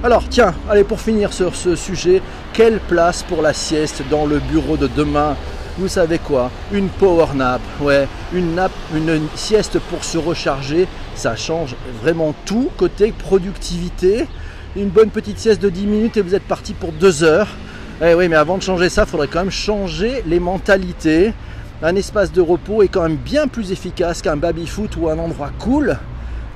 Alors 0.04 0.24
tiens, 0.30 0.54
allez 0.70 0.84
pour 0.84 1.00
finir 1.00 1.32
sur 1.32 1.56
ce 1.56 1.76
sujet, 1.76 2.22
quelle 2.54 2.80
place 2.80 3.22
pour 3.24 3.42
la 3.42 3.54
sieste 3.54 4.04
dans 4.10 4.26
le 4.26 4.40
bureau 4.40 4.76
de 4.76 4.88
demain? 4.88 5.36
Vous 5.78 5.88
savez 5.88 6.18
quoi? 6.18 6.50
Une 6.72 6.90
power 6.90 7.28
nap, 7.36 7.62
ouais, 7.80 8.08
une 8.34 8.56
nap, 8.56 8.72
une 8.96 9.22
sieste 9.36 9.80
pour 9.90 10.04
se 10.04 10.18
recharger, 10.18 10.88
ça 11.16 11.36
change 11.36 11.76
vraiment 12.02 12.34
tout 12.46 12.70
côté 12.78 13.12
productivité. 13.12 14.28
Une 14.76 14.90
bonne 14.90 15.10
petite 15.10 15.38
sieste 15.38 15.62
de 15.62 15.70
10 15.70 15.86
minutes 15.86 16.18
et 16.18 16.22
vous 16.22 16.34
êtes 16.34 16.44
parti 16.44 16.74
pour 16.74 16.94
2 16.94 17.24
heures. 17.24 17.50
Eh 18.02 18.14
oui, 18.14 18.28
mais 18.30 18.38
avant 18.38 18.58
de 18.58 18.64
changer 18.64 18.90
ça, 18.90 19.04
il 19.04 19.10
faudrait 19.10 19.28
quand 19.28 19.42
même 19.42 19.52
changer 19.52 20.24
les 20.26 20.40
mentalités. 20.40 21.34
Un 21.84 21.96
espace 21.96 22.32
de 22.32 22.42
repos 22.42 22.82
est 22.82 22.88
quand 22.88 23.04
même 23.04 23.18
bien 23.18 23.48
plus 23.48 23.72
efficace 23.72 24.22
qu'un 24.22 24.38
baby-foot 24.38 24.96
ou 24.98 25.10
un 25.10 25.20
endroit 25.20 25.52
cool 25.60 25.98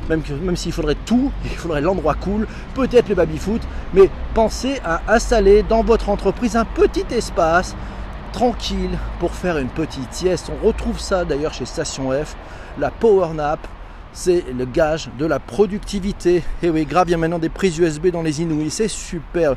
même, 0.09 0.55
s'il 0.55 0.71
faudrait 0.71 0.97
tout, 1.05 1.31
il 1.43 1.51
faudrait 1.51 1.81
l'endroit 1.81 2.15
cool, 2.15 2.47
peut-être 2.73 3.09
le 3.09 3.15
baby-foot, 3.15 3.61
mais 3.93 4.09
pensez 4.33 4.79
à 4.83 5.01
installer 5.07 5.63
dans 5.63 5.83
votre 5.83 6.09
entreprise 6.09 6.55
un 6.55 6.65
petit 6.65 7.05
espace 7.11 7.75
tranquille 8.31 8.97
pour 9.19 9.33
faire 9.33 9.57
une 9.57 9.69
petite 9.69 10.13
sieste. 10.13 10.51
On 10.61 10.67
retrouve 10.67 10.99
ça 10.99 11.23
d'ailleurs 11.23 11.53
chez 11.53 11.65
Station 11.65 12.11
F, 12.11 12.35
la 12.77 12.91
Power 12.91 13.33
Nap. 13.33 13.65
C'est 14.11 14.45
le 14.57 14.65
gage 14.65 15.09
de 15.17 15.25
la 15.25 15.39
productivité. 15.39 16.41
Et 16.63 16.69
oui, 16.69 16.85
grave, 16.85 17.07
il 17.09 17.11
y 17.11 17.13
a 17.13 17.17
maintenant 17.17 17.39
des 17.39 17.49
prises 17.49 17.77
USB 17.77 18.07
dans 18.07 18.21
les 18.21 18.41
Inouïs. 18.41 18.71
C'est 18.71 18.87
super. 18.87 19.55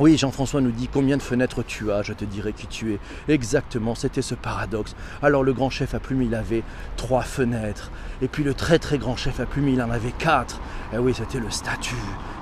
Oui, 0.00 0.16
Jean-François 0.16 0.60
nous 0.60 0.70
dit 0.70 0.86
combien 0.86 1.16
de 1.16 1.22
fenêtres 1.22 1.64
tu 1.64 1.90
as, 1.90 2.02
je 2.02 2.12
te 2.12 2.24
dirai 2.24 2.52
qui 2.52 2.68
tu 2.68 2.92
es. 2.92 3.00
Exactement, 3.26 3.96
c'était 3.96 4.22
ce 4.22 4.36
paradoxe. 4.36 4.94
Alors 5.22 5.42
le 5.42 5.52
grand 5.52 5.70
chef 5.70 5.92
à 5.92 5.98
plume, 5.98 6.22
il 6.22 6.36
avait 6.36 6.62
trois 6.96 7.22
fenêtres. 7.22 7.90
Et 8.22 8.28
puis 8.28 8.44
le 8.44 8.54
très 8.54 8.78
très 8.78 8.98
grand 8.98 9.16
chef 9.16 9.40
à 9.40 9.46
plume, 9.46 9.68
il 9.68 9.82
en 9.82 9.90
avait 9.90 10.12
quatre. 10.12 10.60
Et 10.92 10.96
eh 10.96 10.98
oui, 10.98 11.14
c'était 11.14 11.40
le 11.40 11.50
statut, 11.50 11.96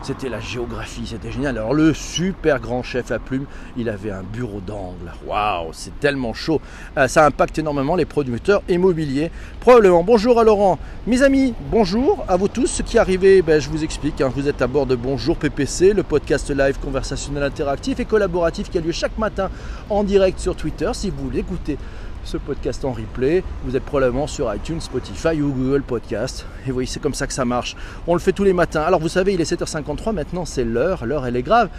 c'était 0.06 0.28
la 0.28 0.38
géographie, 0.38 1.04
c'était 1.04 1.32
génial. 1.32 1.58
Alors 1.58 1.74
le 1.74 1.92
super 1.92 2.60
grand 2.60 2.84
chef 2.84 3.10
à 3.10 3.18
plume, 3.18 3.44
il 3.76 3.88
avait 3.88 4.12
un 4.12 4.22
bureau 4.22 4.60
d'angle. 4.60 5.12
Waouh, 5.26 5.70
c'est 5.72 5.98
tellement 5.98 6.32
chaud. 6.32 6.60
Euh, 6.96 7.08
ça 7.08 7.26
impacte 7.26 7.58
énormément 7.58 7.96
les 7.96 8.04
producteurs 8.04 8.62
immobiliers. 8.68 9.32
Probablement. 9.58 10.04
Bonjour 10.04 10.38
à 10.38 10.44
Laurent. 10.44 10.78
Mes 11.08 11.24
amis, 11.24 11.54
bonjour 11.72 12.24
à 12.28 12.36
vous 12.36 12.46
tous. 12.46 12.68
Ce 12.68 12.82
qui 12.82 12.98
arrivait, 12.98 13.42
ben, 13.42 13.60
je 13.60 13.68
vous 13.68 13.82
explique. 13.82 14.20
Hein. 14.20 14.30
vous 14.32 14.46
êtes 14.46 14.62
à 14.62 14.68
bord 14.68 14.86
de 14.86 14.94
Bonjour 14.94 15.36
PPC, 15.36 15.92
le 15.92 16.04
podcast 16.04 16.50
live 16.50 16.78
conversationnel 16.78 17.42
interactif 17.42 17.98
et 17.98 18.04
collaboratif 18.04 18.70
qui 18.70 18.78
a 18.78 18.82
lieu 18.82 18.92
chaque 18.92 19.18
matin 19.18 19.50
en 19.90 20.04
direct 20.04 20.38
sur 20.38 20.54
Twitter. 20.54 20.88
Si 20.92 21.10
vous 21.10 21.24
voulez 21.24 21.40
écouter 21.40 21.78
ce 22.26 22.36
podcast 22.36 22.84
en 22.84 22.92
replay. 22.92 23.44
Vous 23.64 23.76
êtes 23.76 23.84
probablement 23.84 24.26
sur 24.26 24.52
iTunes, 24.52 24.80
Spotify 24.80 25.40
ou 25.40 25.52
Google 25.52 25.82
Podcast. 25.82 26.44
Et 26.66 26.72
oui, 26.72 26.86
c'est 26.86 27.00
comme 27.00 27.14
ça 27.14 27.26
que 27.26 27.32
ça 27.32 27.44
marche. 27.44 27.76
On 28.06 28.14
le 28.14 28.20
fait 28.20 28.32
tous 28.32 28.42
les 28.42 28.52
matins. 28.52 28.82
Alors 28.82 29.00
vous 29.00 29.08
savez, 29.08 29.34
il 29.34 29.40
est 29.40 29.50
7h53, 29.50 30.12
maintenant 30.12 30.44
c'est 30.44 30.64
l'heure. 30.64 31.06
L'heure, 31.06 31.24
elle 31.24 31.36
est 31.36 31.42
grave. 31.42 31.70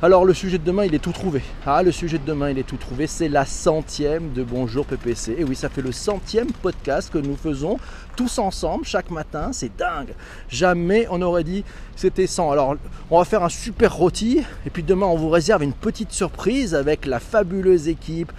Alors 0.00 0.24
le 0.24 0.32
sujet 0.32 0.58
de 0.58 0.62
demain, 0.62 0.84
il 0.84 0.94
est 0.94 1.00
tout 1.00 1.10
trouvé. 1.10 1.42
Ah, 1.66 1.82
le 1.82 1.90
sujet 1.90 2.18
de 2.18 2.24
demain, 2.24 2.50
il 2.50 2.58
est 2.60 2.66
tout 2.66 2.76
trouvé. 2.76 3.08
C'est 3.08 3.28
la 3.28 3.44
centième 3.44 4.32
de 4.32 4.44
Bonjour 4.44 4.86
PPC. 4.86 5.34
Et 5.36 5.42
oui, 5.42 5.56
ça 5.56 5.68
fait 5.68 5.82
le 5.82 5.90
centième 5.90 6.52
podcast 6.62 7.10
que 7.12 7.18
nous 7.18 7.34
faisons 7.34 7.78
tous 8.14 8.38
ensemble 8.38 8.84
chaque 8.84 9.10
matin. 9.10 9.50
C'est 9.52 9.76
dingue. 9.76 10.14
Jamais 10.48 11.08
on 11.10 11.20
aurait 11.22 11.42
dit 11.42 11.64
c'était 11.96 12.28
100. 12.28 12.52
Alors 12.52 12.76
on 13.10 13.18
va 13.18 13.24
faire 13.24 13.42
un 13.42 13.48
super 13.48 13.92
rôti. 13.92 14.44
Et 14.64 14.70
puis 14.70 14.84
demain, 14.84 15.06
on 15.06 15.16
vous 15.16 15.30
réserve 15.30 15.64
une 15.64 15.72
petite 15.72 16.12
surprise 16.12 16.76
avec 16.76 17.04
la 17.04 17.18
fabuleuse 17.18 17.88
équipe 17.88 18.30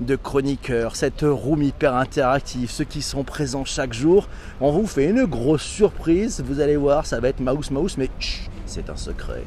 de 0.00 0.16
chroniqueurs, 0.16 0.96
cette 0.96 1.22
room 1.22 1.62
hyper 1.62 1.94
interactive, 1.94 2.70
ceux 2.70 2.84
qui 2.84 3.02
sont 3.02 3.24
présents 3.24 3.64
chaque 3.64 3.92
jour. 3.92 4.28
On 4.60 4.70
vous 4.70 4.86
fait 4.86 5.06
une 5.06 5.24
grosse 5.24 5.62
surprise. 5.62 6.42
Vous 6.46 6.60
allez 6.60 6.76
voir, 6.76 7.06
ça 7.06 7.20
va 7.20 7.28
être 7.28 7.40
mouse 7.40 7.70
mouse, 7.70 7.96
mais 7.98 8.10
c'est 8.66 8.90
un 8.90 8.96
secret. 8.96 9.42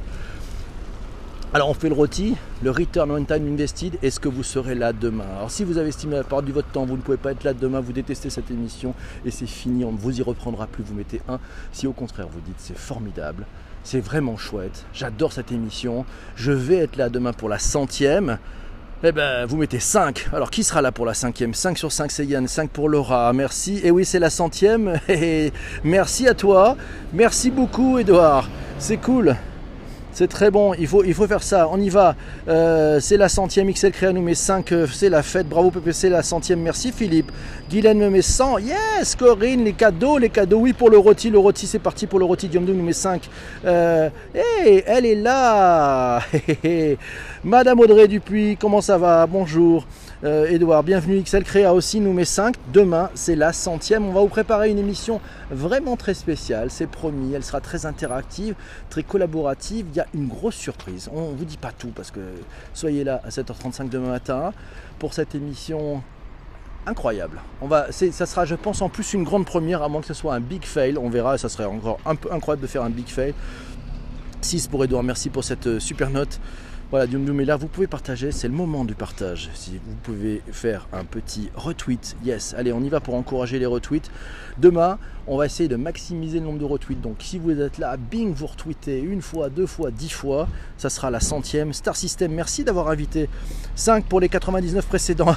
Alors 1.54 1.68
on 1.68 1.74
fait 1.74 1.90
le 1.90 1.96
rôti, 1.96 2.38
le 2.64 2.72
return 2.72 3.12
on 3.12 3.26
time 3.26 3.46
invested, 3.46 3.98
est-ce 4.02 4.22
que 4.22 4.30
vous 4.30 4.42
serez 4.42 4.74
là 4.74 4.94
demain? 4.94 5.26
Alors 5.36 5.52
si 5.52 5.66
vous 5.66 5.78
avez 5.78 5.90
estimé 5.90 6.16
la 6.16 6.24
part 6.24 6.44
du 6.44 6.54
votre 6.54 6.70
temps, 6.70 6.86
vous 6.86 6.96
ne 6.96 7.02
pouvez 7.02 7.18
pas 7.18 7.34
être 7.34 7.44
là 7.44 7.54
demain, 7.54 7.82
vous 7.82 7.92
détestez 7.92 8.30
cette 8.30 8.50
émission 8.52 8.94
et 9.26 9.32
c'est 9.32 9.46
fini, 9.46 9.84
on 9.84 9.92
ne 9.92 9.98
vous 9.98 10.18
y 10.18 10.22
reprendra 10.22 10.66
plus, 10.68 10.82
vous 10.82 10.94
mettez 10.94 11.22
un. 11.28 11.40
Si 11.74 11.88
au 11.88 11.92
contraire 11.92 12.30
vous 12.32 12.40
dites 12.40 12.56
c'est 12.58 12.78
formidable, 12.78 13.46
c'est 13.84 14.00
vraiment 14.00 14.38
chouette, 14.38 14.86
j'adore 14.94 15.34
cette 15.34 15.52
émission, 15.52 16.06
je 16.38 16.54
vais 16.54 16.78
être 16.78 16.96
là 16.96 17.10
demain 17.10 17.34
pour 17.34 17.50
la 17.50 17.60
centième, 17.60 18.38
eh 19.04 19.12
ben, 19.12 19.46
vous 19.46 19.58
mettez 19.58 19.80
5. 19.80 20.30
Alors, 20.32 20.52
qui 20.52 20.64
sera 20.64 20.82
là 20.82 20.92
pour 20.92 21.06
la 21.06 21.14
cinquième? 21.14 21.54
5 21.54 21.78
sur 21.78 21.92
5, 21.92 22.12
c'est 22.12 22.26
Yann. 22.26 22.48
5 22.48 22.70
pour 22.70 22.88
Laura. 22.88 23.34
Merci. 23.34 23.82
Et 23.84 23.90
oui, 23.90 24.06
c'est 24.06 24.20
la 24.20 24.30
centième. 24.30 25.00
Et 25.10 25.52
merci 25.84 26.28
à 26.28 26.34
toi. 26.34 26.78
Merci 27.14 27.50
beaucoup, 27.50 27.98
Edouard. 27.98 28.48
C'est 28.78 28.98
cool. 28.98 29.36
C'est 30.14 30.28
très 30.28 30.52
bon, 30.52 30.74
il 30.74 30.88
faut, 30.88 31.06
il 31.06 31.14
faut 31.14 31.26
faire 31.26 31.42
ça, 31.42 31.70
on 31.72 31.80
y 31.80 31.90
va. 31.90 32.16
Euh, 32.50 33.00
c'est 33.00 33.16
la 33.16 33.30
centième, 33.30 33.72
XL 33.72 33.92
Créa 33.92 34.12
nous 34.12 34.22
met 34.22 34.36
5, 34.36 34.72
euh, 34.74 34.86
c'est 34.92 35.08
la 35.08 35.24
fête, 35.24 35.48
bravo 35.48 35.72
PPC, 35.72 36.10
la 36.10 36.22
centième, 36.22 36.60
merci 36.60 36.92
Philippe. 36.92 37.32
Guylaine 37.70 37.98
me 37.98 38.10
met 38.10 38.22
100, 38.22 38.58
yes 38.58 39.16
Corinne, 39.16 39.64
les 39.64 39.72
cadeaux, 39.72 40.18
les 40.18 40.30
cadeaux, 40.30 40.60
oui 40.60 40.74
pour 40.74 40.90
le 40.90 40.98
rôti, 40.98 41.30
le 41.30 41.40
rôti 41.40 41.66
c'est 41.66 41.80
parti 41.80 42.08
pour 42.08 42.20
le 42.20 42.26
rôti, 42.26 42.50
Diomdou 42.50 42.74
nous 42.74 42.84
met 42.84 42.92
5. 42.92 43.30
Euh, 43.64 44.10
hey, 44.36 44.84
elle 44.86 45.06
est 45.06 45.16
là 45.16 46.22
Madame 47.46 47.80
Audrey 47.80 48.10
Dupuis, 48.10 48.58
comment 48.60 48.82
ça 48.82 48.98
va? 48.98 49.26
Bonjour. 49.28 49.86
Edouard, 50.24 50.84
bienvenue. 50.84 51.20
XL 51.24 51.44
Créa 51.44 51.74
aussi 51.74 52.00
nous 52.00 52.14
met 52.14 52.26
5. 52.26 52.54
Demain, 52.72 53.10
c'est 53.16 53.36
la 53.36 53.54
centième. 53.54 54.06
On 54.06 54.14
va 54.14 54.22
vous 54.22 54.28
préparer 54.28 54.70
une 54.70 54.78
émission 54.78 55.20
vraiment 55.50 55.98
très 55.98 56.14
spéciale, 56.14 56.70
c'est 56.70 56.86
promis. 56.86 57.34
Elle 57.34 57.44
sera 57.44 57.60
très 57.60 57.88
interactive, 57.88 58.54
très 58.92 59.02
collaborative. 59.02 59.88
Il 59.90 59.96
y 59.96 60.00
a 60.00 60.06
une 60.14 60.28
grosse 60.28 60.54
surprise. 60.54 61.10
On 61.12 61.32
ne 61.32 61.36
vous 61.36 61.46
dit 61.46 61.58
pas 61.58 61.72
tout 61.72 61.92
parce 61.96 62.12
que 62.12 62.20
soyez 62.76 63.04
là 63.04 63.20
à 63.26 63.30
7h35 63.30 63.90
demain 63.90 64.10
matin 64.10 64.54
pour 65.00 65.16
cette 65.16 65.34
émission 65.34 66.04
incroyable. 66.86 67.42
On 67.60 67.68
va, 67.68 67.92
ça 67.92 68.26
sera, 68.28 68.46
je 68.46 68.56
pense, 68.56 68.84
en 68.84 68.90
plus 68.90 69.14
une 69.14 69.24
grande 69.24 69.48
première, 69.48 69.82
à 69.82 69.90
moins 69.90 70.02
que 70.02 70.08
ce 70.08 70.14
soit 70.14 70.36
un 70.36 70.40
big 70.40 70.66
fail. 70.66 71.00
On 71.00 71.10
verra, 71.10 71.40
ça 71.40 71.50
serait 71.50 71.66
encore 71.66 72.00
un 72.06 72.16
peu 72.16 72.32
incroyable 72.32 72.62
de 72.62 72.68
faire 72.68 72.84
un 72.84 72.92
big 72.92 73.08
fail. 73.08 73.34
6 74.42 74.68
pour 74.68 74.84
Edouard, 74.84 75.04
merci 75.04 75.30
pour 75.30 75.44
cette 75.44 75.66
euh, 75.68 75.80
super 75.80 76.12
note. 76.12 76.40
Voilà, 76.92 77.08
Dioum 77.08 77.40
est 77.40 77.46
là, 77.46 77.56
vous 77.56 77.70
pouvez 77.70 77.88
partager, 77.88 78.34
c'est 78.34 78.50
le 78.50 78.54
moment 78.54 78.84
du 78.84 78.96
partage. 78.96 79.50
Si 79.54 79.78
vous 79.78 79.96
pouvez 80.04 80.42
faire 80.52 80.90
un 80.92 81.06
petit 81.06 81.50
retweet, 81.56 82.18
yes, 82.26 82.54
allez, 82.58 82.74
on 82.74 82.82
y 82.82 82.90
va 82.90 83.00
pour 83.00 83.16
encourager 83.16 83.60
les 83.60 83.66
retweets. 83.66 84.12
Demain, 84.58 85.00
on 85.26 85.38
va 85.38 85.46
essayer 85.46 85.70
de 85.70 85.78
maximiser 85.78 86.40
le 86.40 86.46
nombre 86.48 86.60
de 86.60 86.66
retweets. 86.66 87.00
Donc 87.00 87.16
si 87.20 87.40
vous 87.40 87.58
êtes 87.62 87.78
là, 87.78 87.96
bing, 87.96 88.34
vous 88.34 88.46
retweetez 88.46 89.00
une 89.00 89.22
fois, 89.22 89.48
deux 89.48 89.68
fois, 89.68 89.90
dix 89.90 90.10
fois, 90.10 90.50
ça 90.78 90.90
sera 90.90 91.10
la 91.10 91.22
centième. 91.22 91.72
Star 91.72 91.96
System, 91.96 92.34
merci 92.34 92.66
d'avoir 92.66 92.90
invité. 92.90 93.30
5 93.76 94.04
pour 94.04 94.20
les 94.20 94.28
99 94.28 94.86
précédents. 94.86 95.34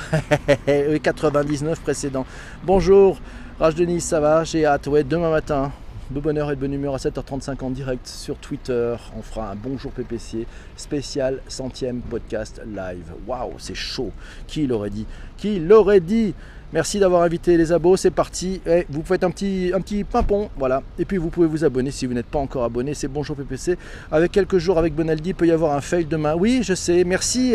99 0.67 1.79
précédents. 1.79 2.27
Bonjour, 2.64 3.21
Raj 3.61 3.77
Denis, 3.77 4.01
ça 4.01 4.19
va? 4.19 4.43
J'ai 4.43 4.67
hâte, 4.67 4.88
ouais, 4.88 5.05
demain 5.05 5.31
matin 5.31 5.71
de 6.11 6.21
bonheur 6.21 6.51
et 6.51 6.57
de 6.57 6.61
bonne 6.61 6.73
humeur 6.73 6.95
à 6.95 6.99
7h35 6.99 7.62
en 7.64 7.71
direct 7.71 8.07
sur 8.07 8.37
Twitter. 8.37 8.95
On 9.19 9.23
fera 9.23 9.51
un 9.51 9.55
bonjour 9.57 9.90
PPC 9.93 10.47
spécial 10.77 11.40
centième 11.49 12.01
podcast 12.01 12.61
live. 12.67 13.12
Waouh, 13.27 13.55
c'est 13.59 13.75
chaud. 13.75 14.12
Qui 14.47 14.67
l'aurait 14.67 14.90
dit? 14.90 15.07
Qui 15.37 15.59
l'aurait 15.59 16.01
dit? 16.01 16.35
Merci 16.73 16.99
d'avoir 16.99 17.23
invité 17.23 17.57
les 17.57 17.73
abos, 17.73 17.97
c'est 17.97 18.11
parti. 18.11 18.61
Eh, 18.67 18.87
vous 18.90 19.03
faites 19.03 19.25
un 19.25 19.31
petit, 19.31 19.71
un 19.75 19.81
petit 19.81 20.05
pimpon, 20.05 20.51
voilà. 20.57 20.83
Et 20.99 21.05
puis 21.05 21.17
vous 21.17 21.31
pouvez 21.31 21.47
vous 21.47 21.64
abonner 21.64 21.90
si 21.90 22.05
vous 22.05 22.14
n'êtes 22.14 22.27
pas 22.27 22.40
encore 22.40 22.64
abonné. 22.64 22.95
C'est 22.95 23.09
Bonjour 23.09 23.37
PPC. 23.37 23.79
Avec 24.11 24.33
quelques 24.33 24.59
jours 24.59 24.79
avec 24.79 24.95
Bonaldi, 24.95 25.31
il 25.31 25.35
peut 25.35 25.47
y 25.47 25.53
avoir 25.53 25.75
un 25.75 25.81
fail 25.81 26.05
demain. 26.05 26.35
Oui, 26.35 26.61
je 26.62 26.75
sais, 26.75 27.05
merci. 27.05 27.55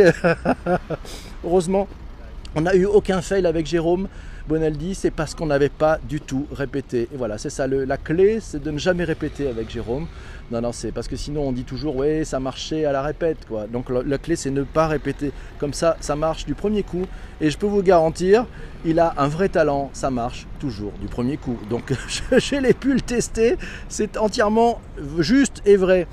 Heureusement, 1.44 1.88
on 2.56 2.62
n'a 2.62 2.76
eu 2.76 2.86
aucun 2.86 3.22
fail 3.22 3.46
avec 3.46 3.66
Jérôme. 3.66 4.08
Bonaldi, 4.50 4.96
c'est 4.96 5.12
parce 5.12 5.36
qu'on 5.36 5.46
n'avait 5.46 5.70
pas 5.70 6.00
du 6.10 6.20
tout 6.22 6.48
répété. 6.52 7.08
Et 7.14 7.18
voilà, 7.18 7.38
c'est 7.38 7.52
ça. 7.52 7.68
la 7.68 7.98
clé, 7.98 8.40
c'est 8.42 8.60
de 8.60 8.72
ne 8.72 8.80
jamais 8.80 9.04
répéter 9.04 9.48
avec 9.48 9.70
Jérôme. 9.70 10.08
Non, 10.50 10.60
non, 10.60 10.72
c'est 10.72 10.92
parce 10.92 11.08
que 11.08 11.16
sinon 11.16 11.48
on 11.48 11.52
dit 11.52 11.66
toujours, 11.66 11.96
ouais, 11.96 12.26
ça 12.26 12.40
marchait 12.40 12.84
à 12.84 12.92
la 12.92 13.04
répète, 13.04 13.46
quoi. 13.48 13.68
Donc 13.68 13.92
la, 13.92 14.18
clé, 14.18 14.36
c'est 14.36 14.50
ne 14.50 14.64
pas 14.64 14.88
répéter. 14.88 15.34
Comme 15.60 15.74
ça, 15.74 15.98
ça 16.00 16.16
marche 16.16 16.48
du 16.48 16.56
premier 16.56 16.82
coup. 16.82 17.06
Et 17.42 17.52
je 17.52 17.60
peux 17.60 17.68
vous 17.68 17.84
garantir, 17.84 18.48
il 18.86 19.00
a 19.00 19.14
un 19.18 19.28
vrai 19.28 19.50
talent, 19.50 19.92
ça 19.94 20.10
marche 20.10 20.48
toujours 20.60 20.94
du 21.00 21.06
premier 21.06 21.38
coup. 21.38 21.60
Donc 21.70 21.94
je 22.32 22.56
l'ai 22.56 22.74
pu 22.74 22.96
le 22.96 23.02
tester, 23.02 23.56
c'est 23.88 24.18
entièrement 24.18 24.82
juste 25.20 25.62
et 25.68 25.76
vrai. 25.76 26.08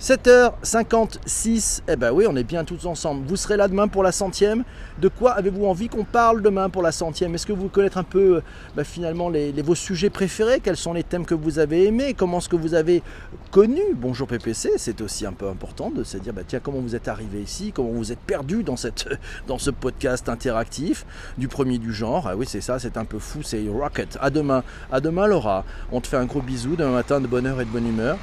7h56, 0.00 1.82
eh 1.86 1.96
ben 1.96 2.10
oui, 2.10 2.24
on 2.26 2.34
est 2.34 2.42
bien 2.42 2.64
tous 2.64 2.86
ensemble. 2.86 3.26
Vous 3.26 3.36
serez 3.36 3.58
là 3.58 3.68
demain 3.68 3.86
pour 3.86 4.02
la 4.02 4.12
centième. 4.12 4.64
De 4.98 5.08
quoi 5.08 5.32
avez-vous 5.32 5.66
envie 5.66 5.90
qu'on 5.90 6.04
parle 6.04 6.40
demain 6.40 6.70
pour 6.70 6.80
la 6.80 6.90
centième? 6.90 7.34
Est-ce 7.34 7.44
que 7.44 7.52
vous 7.52 7.68
connaissez 7.68 7.98
un 7.98 8.02
peu 8.02 8.36
euh, 8.36 8.42
bah, 8.74 8.82
finalement 8.82 9.28
les, 9.28 9.52
vos 9.60 9.74
sujets 9.74 10.08
préférés? 10.08 10.60
Quels 10.60 10.78
sont 10.78 10.94
les 10.94 11.02
thèmes 11.02 11.26
que 11.26 11.34
vous 11.34 11.58
avez 11.58 11.84
aimés? 11.84 12.14
Comment 12.14 12.38
est-ce 12.38 12.48
que 12.48 12.56
vous 12.56 12.72
avez 12.72 13.02
connu 13.50 13.82
Bonjour 13.94 14.26
PPC 14.26 14.70
C'est 14.78 15.02
aussi 15.02 15.26
un 15.26 15.34
peu 15.34 15.46
important 15.46 15.90
de 15.90 16.02
se 16.02 16.16
dire, 16.16 16.32
bah, 16.32 16.44
tiens, 16.48 16.60
comment 16.62 16.80
vous 16.80 16.96
êtes 16.96 17.08
arrivé 17.08 17.42
ici? 17.42 17.70
Comment 17.70 17.90
vous 17.90 18.10
êtes 18.10 18.20
perdu 18.20 18.62
dans, 18.62 18.76
cette, 18.76 19.06
dans 19.48 19.58
ce 19.58 19.70
podcast 19.70 20.30
interactif 20.30 21.04
du 21.36 21.46
premier 21.46 21.76
du 21.76 21.92
genre? 21.92 22.26
Ah 22.26 22.36
oui, 22.36 22.46
c'est 22.48 22.62
ça, 22.62 22.78
c'est 22.78 22.96
un 22.96 23.04
peu 23.04 23.18
fou, 23.18 23.42
c'est 23.42 23.62
Rocket. 23.68 24.16
À 24.22 24.30
demain, 24.30 24.64
à 24.90 25.00
demain 25.00 25.26
Laura. 25.26 25.66
On 25.92 26.00
te 26.00 26.06
fait 26.06 26.16
un 26.16 26.24
gros 26.24 26.40
bisou 26.40 26.74
demain 26.74 26.92
matin 26.92 27.20
de 27.20 27.26
bonne 27.26 27.44
heure 27.44 27.60
et 27.60 27.66
de 27.66 27.70
bonne 27.70 27.86
humeur. 27.86 28.16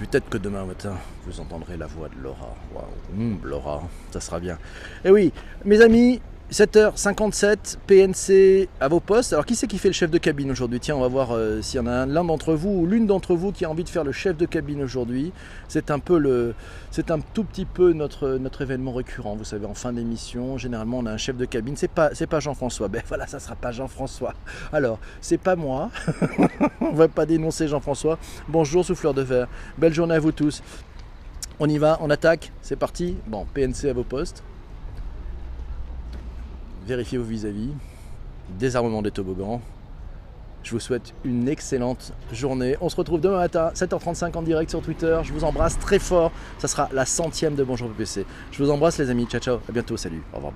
Peut-être 0.00 0.30
que 0.30 0.38
demain 0.38 0.64
matin, 0.64 0.96
vous 1.26 1.40
entendrez 1.40 1.76
la 1.76 1.86
voix 1.86 2.08
de 2.08 2.22
Laura. 2.22 2.56
Waouh, 2.74 2.84
hum, 3.14 3.38
Laura, 3.44 3.82
ça 4.10 4.18
sera 4.18 4.40
bien. 4.40 4.56
Eh 5.04 5.10
oui, 5.10 5.30
mes 5.66 5.82
amis, 5.82 6.22
7h57, 6.52 7.76
PNC 7.86 8.68
à 8.80 8.88
vos 8.88 8.98
postes. 8.98 9.32
Alors 9.32 9.46
qui 9.46 9.54
c'est 9.54 9.68
qui 9.68 9.78
fait 9.78 9.88
le 9.88 9.94
chef 9.94 10.10
de 10.10 10.18
cabine 10.18 10.50
aujourd'hui? 10.50 10.80
Tiens, 10.80 10.96
on 10.96 11.00
va 11.00 11.06
voir 11.06 11.30
euh, 11.30 11.62
s'il 11.62 11.76
y 11.76 11.80
en 11.80 11.86
a 11.86 12.06
l'un 12.06 12.24
d'entre 12.24 12.54
vous 12.54 12.70
ou 12.70 12.86
l'une 12.86 13.06
d'entre 13.06 13.36
vous 13.36 13.52
qui 13.52 13.64
a 13.64 13.70
envie 13.70 13.84
de 13.84 13.88
faire 13.88 14.02
le 14.02 14.10
chef 14.10 14.36
de 14.36 14.46
cabine 14.46 14.82
aujourd'hui. 14.82 15.32
C'est 15.68 15.92
un 15.92 16.00
peu 16.00 16.18
le, 16.18 16.56
c'est 16.90 17.12
un 17.12 17.20
tout 17.20 17.44
petit 17.44 17.66
peu 17.66 17.92
notre, 17.92 18.30
notre 18.30 18.62
événement 18.62 18.92
récurrent. 18.92 19.36
Vous 19.36 19.44
savez, 19.44 19.64
en 19.64 19.74
fin 19.74 19.92
d'émission, 19.92 20.58
généralement 20.58 20.98
on 20.98 21.06
a 21.06 21.12
un 21.12 21.18
chef 21.18 21.36
de 21.36 21.44
cabine. 21.44 21.76
C'est 21.76 21.86
pas, 21.86 22.10
c'est 22.14 22.26
pas 22.26 22.40
Jean-François. 22.40 22.88
Ben 22.88 23.02
voilà, 23.06 23.28
ça 23.28 23.38
sera 23.38 23.54
pas 23.54 23.70
Jean-François. 23.70 24.34
Alors, 24.72 24.98
c'est 25.20 25.38
pas 25.38 25.54
moi. 25.54 25.90
on 26.80 26.90
va 26.90 27.06
pas 27.06 27.26
dénoncer 27.26 27.68
Jean-François. 27.68 28.18
Bonjour 28.48 28.84
souffleur 28.84 29.14
de 29.14 29.22
verre. 29.22 29.46
Belle 29.78 29.94
journée 29.94 30.16
à 30.16 30.20
vous 30.20 30.32
tous. 30.32 30.64
On 31.60 31.68
y 31.68 31.78
va, 31.78 31.96
on 32.00 32.10
attaque. 32.10 32.50
C'est 32.60 32.74
parti. 32.74 33.16
Bon, 33.28 33.46
PNC 33.54 33.88
à 33.88 33.92
vos 33.92 34.02
postes 34.02 34.42
vérifiez 36.86 37.18
vos 37.18 37.24
vis-à-vis, 37.24 37.70
désarmement 38.58 39.02
des 39.02 39.10
toboggans. 39.10 39.60
Je 40.62 40.72
vous 40.72 40.80
souhaite 40.80 41.14
une 41.24 41.48
excellente 41.48 42.12
journée. 42.32 42.76
On 42.80 42.88
se 42.88 42.96
retrouve 42.96 43.20
demain 43.20 43.38
matin, 43.38 43.70
7h35 43.74 44.36
en 44.36 44.42
direct 44.42 44.70
sur 44.70 44.82
Twitter. 44.82 45.18
Je 45.22 45.32
vous 45.32 45.44
embrasse 45.44 45.78
très 45.78 45.98
fort. 45.98 46.32
Ça 46.58 46.68
sera 46.68 46.88
la 46.92 47.06
centième 47.06 47.54
de 47.54 47.64
Bonjour 47.64 47.88
PPC. 47.88 48.26
Je 48.52 48.62
vous 48.62 48.70
embrasse 48.70 48.98
les 48.98 49.08
amis. 49.08 49.26
Ciao 49.26 49.40
ciao. 49.40 49.58
À 49.68 49.72
bientôt. 49.72 49.96
Salut. 49.96 50.22
Au 50.32 50.36
revoir. 50.36 50.52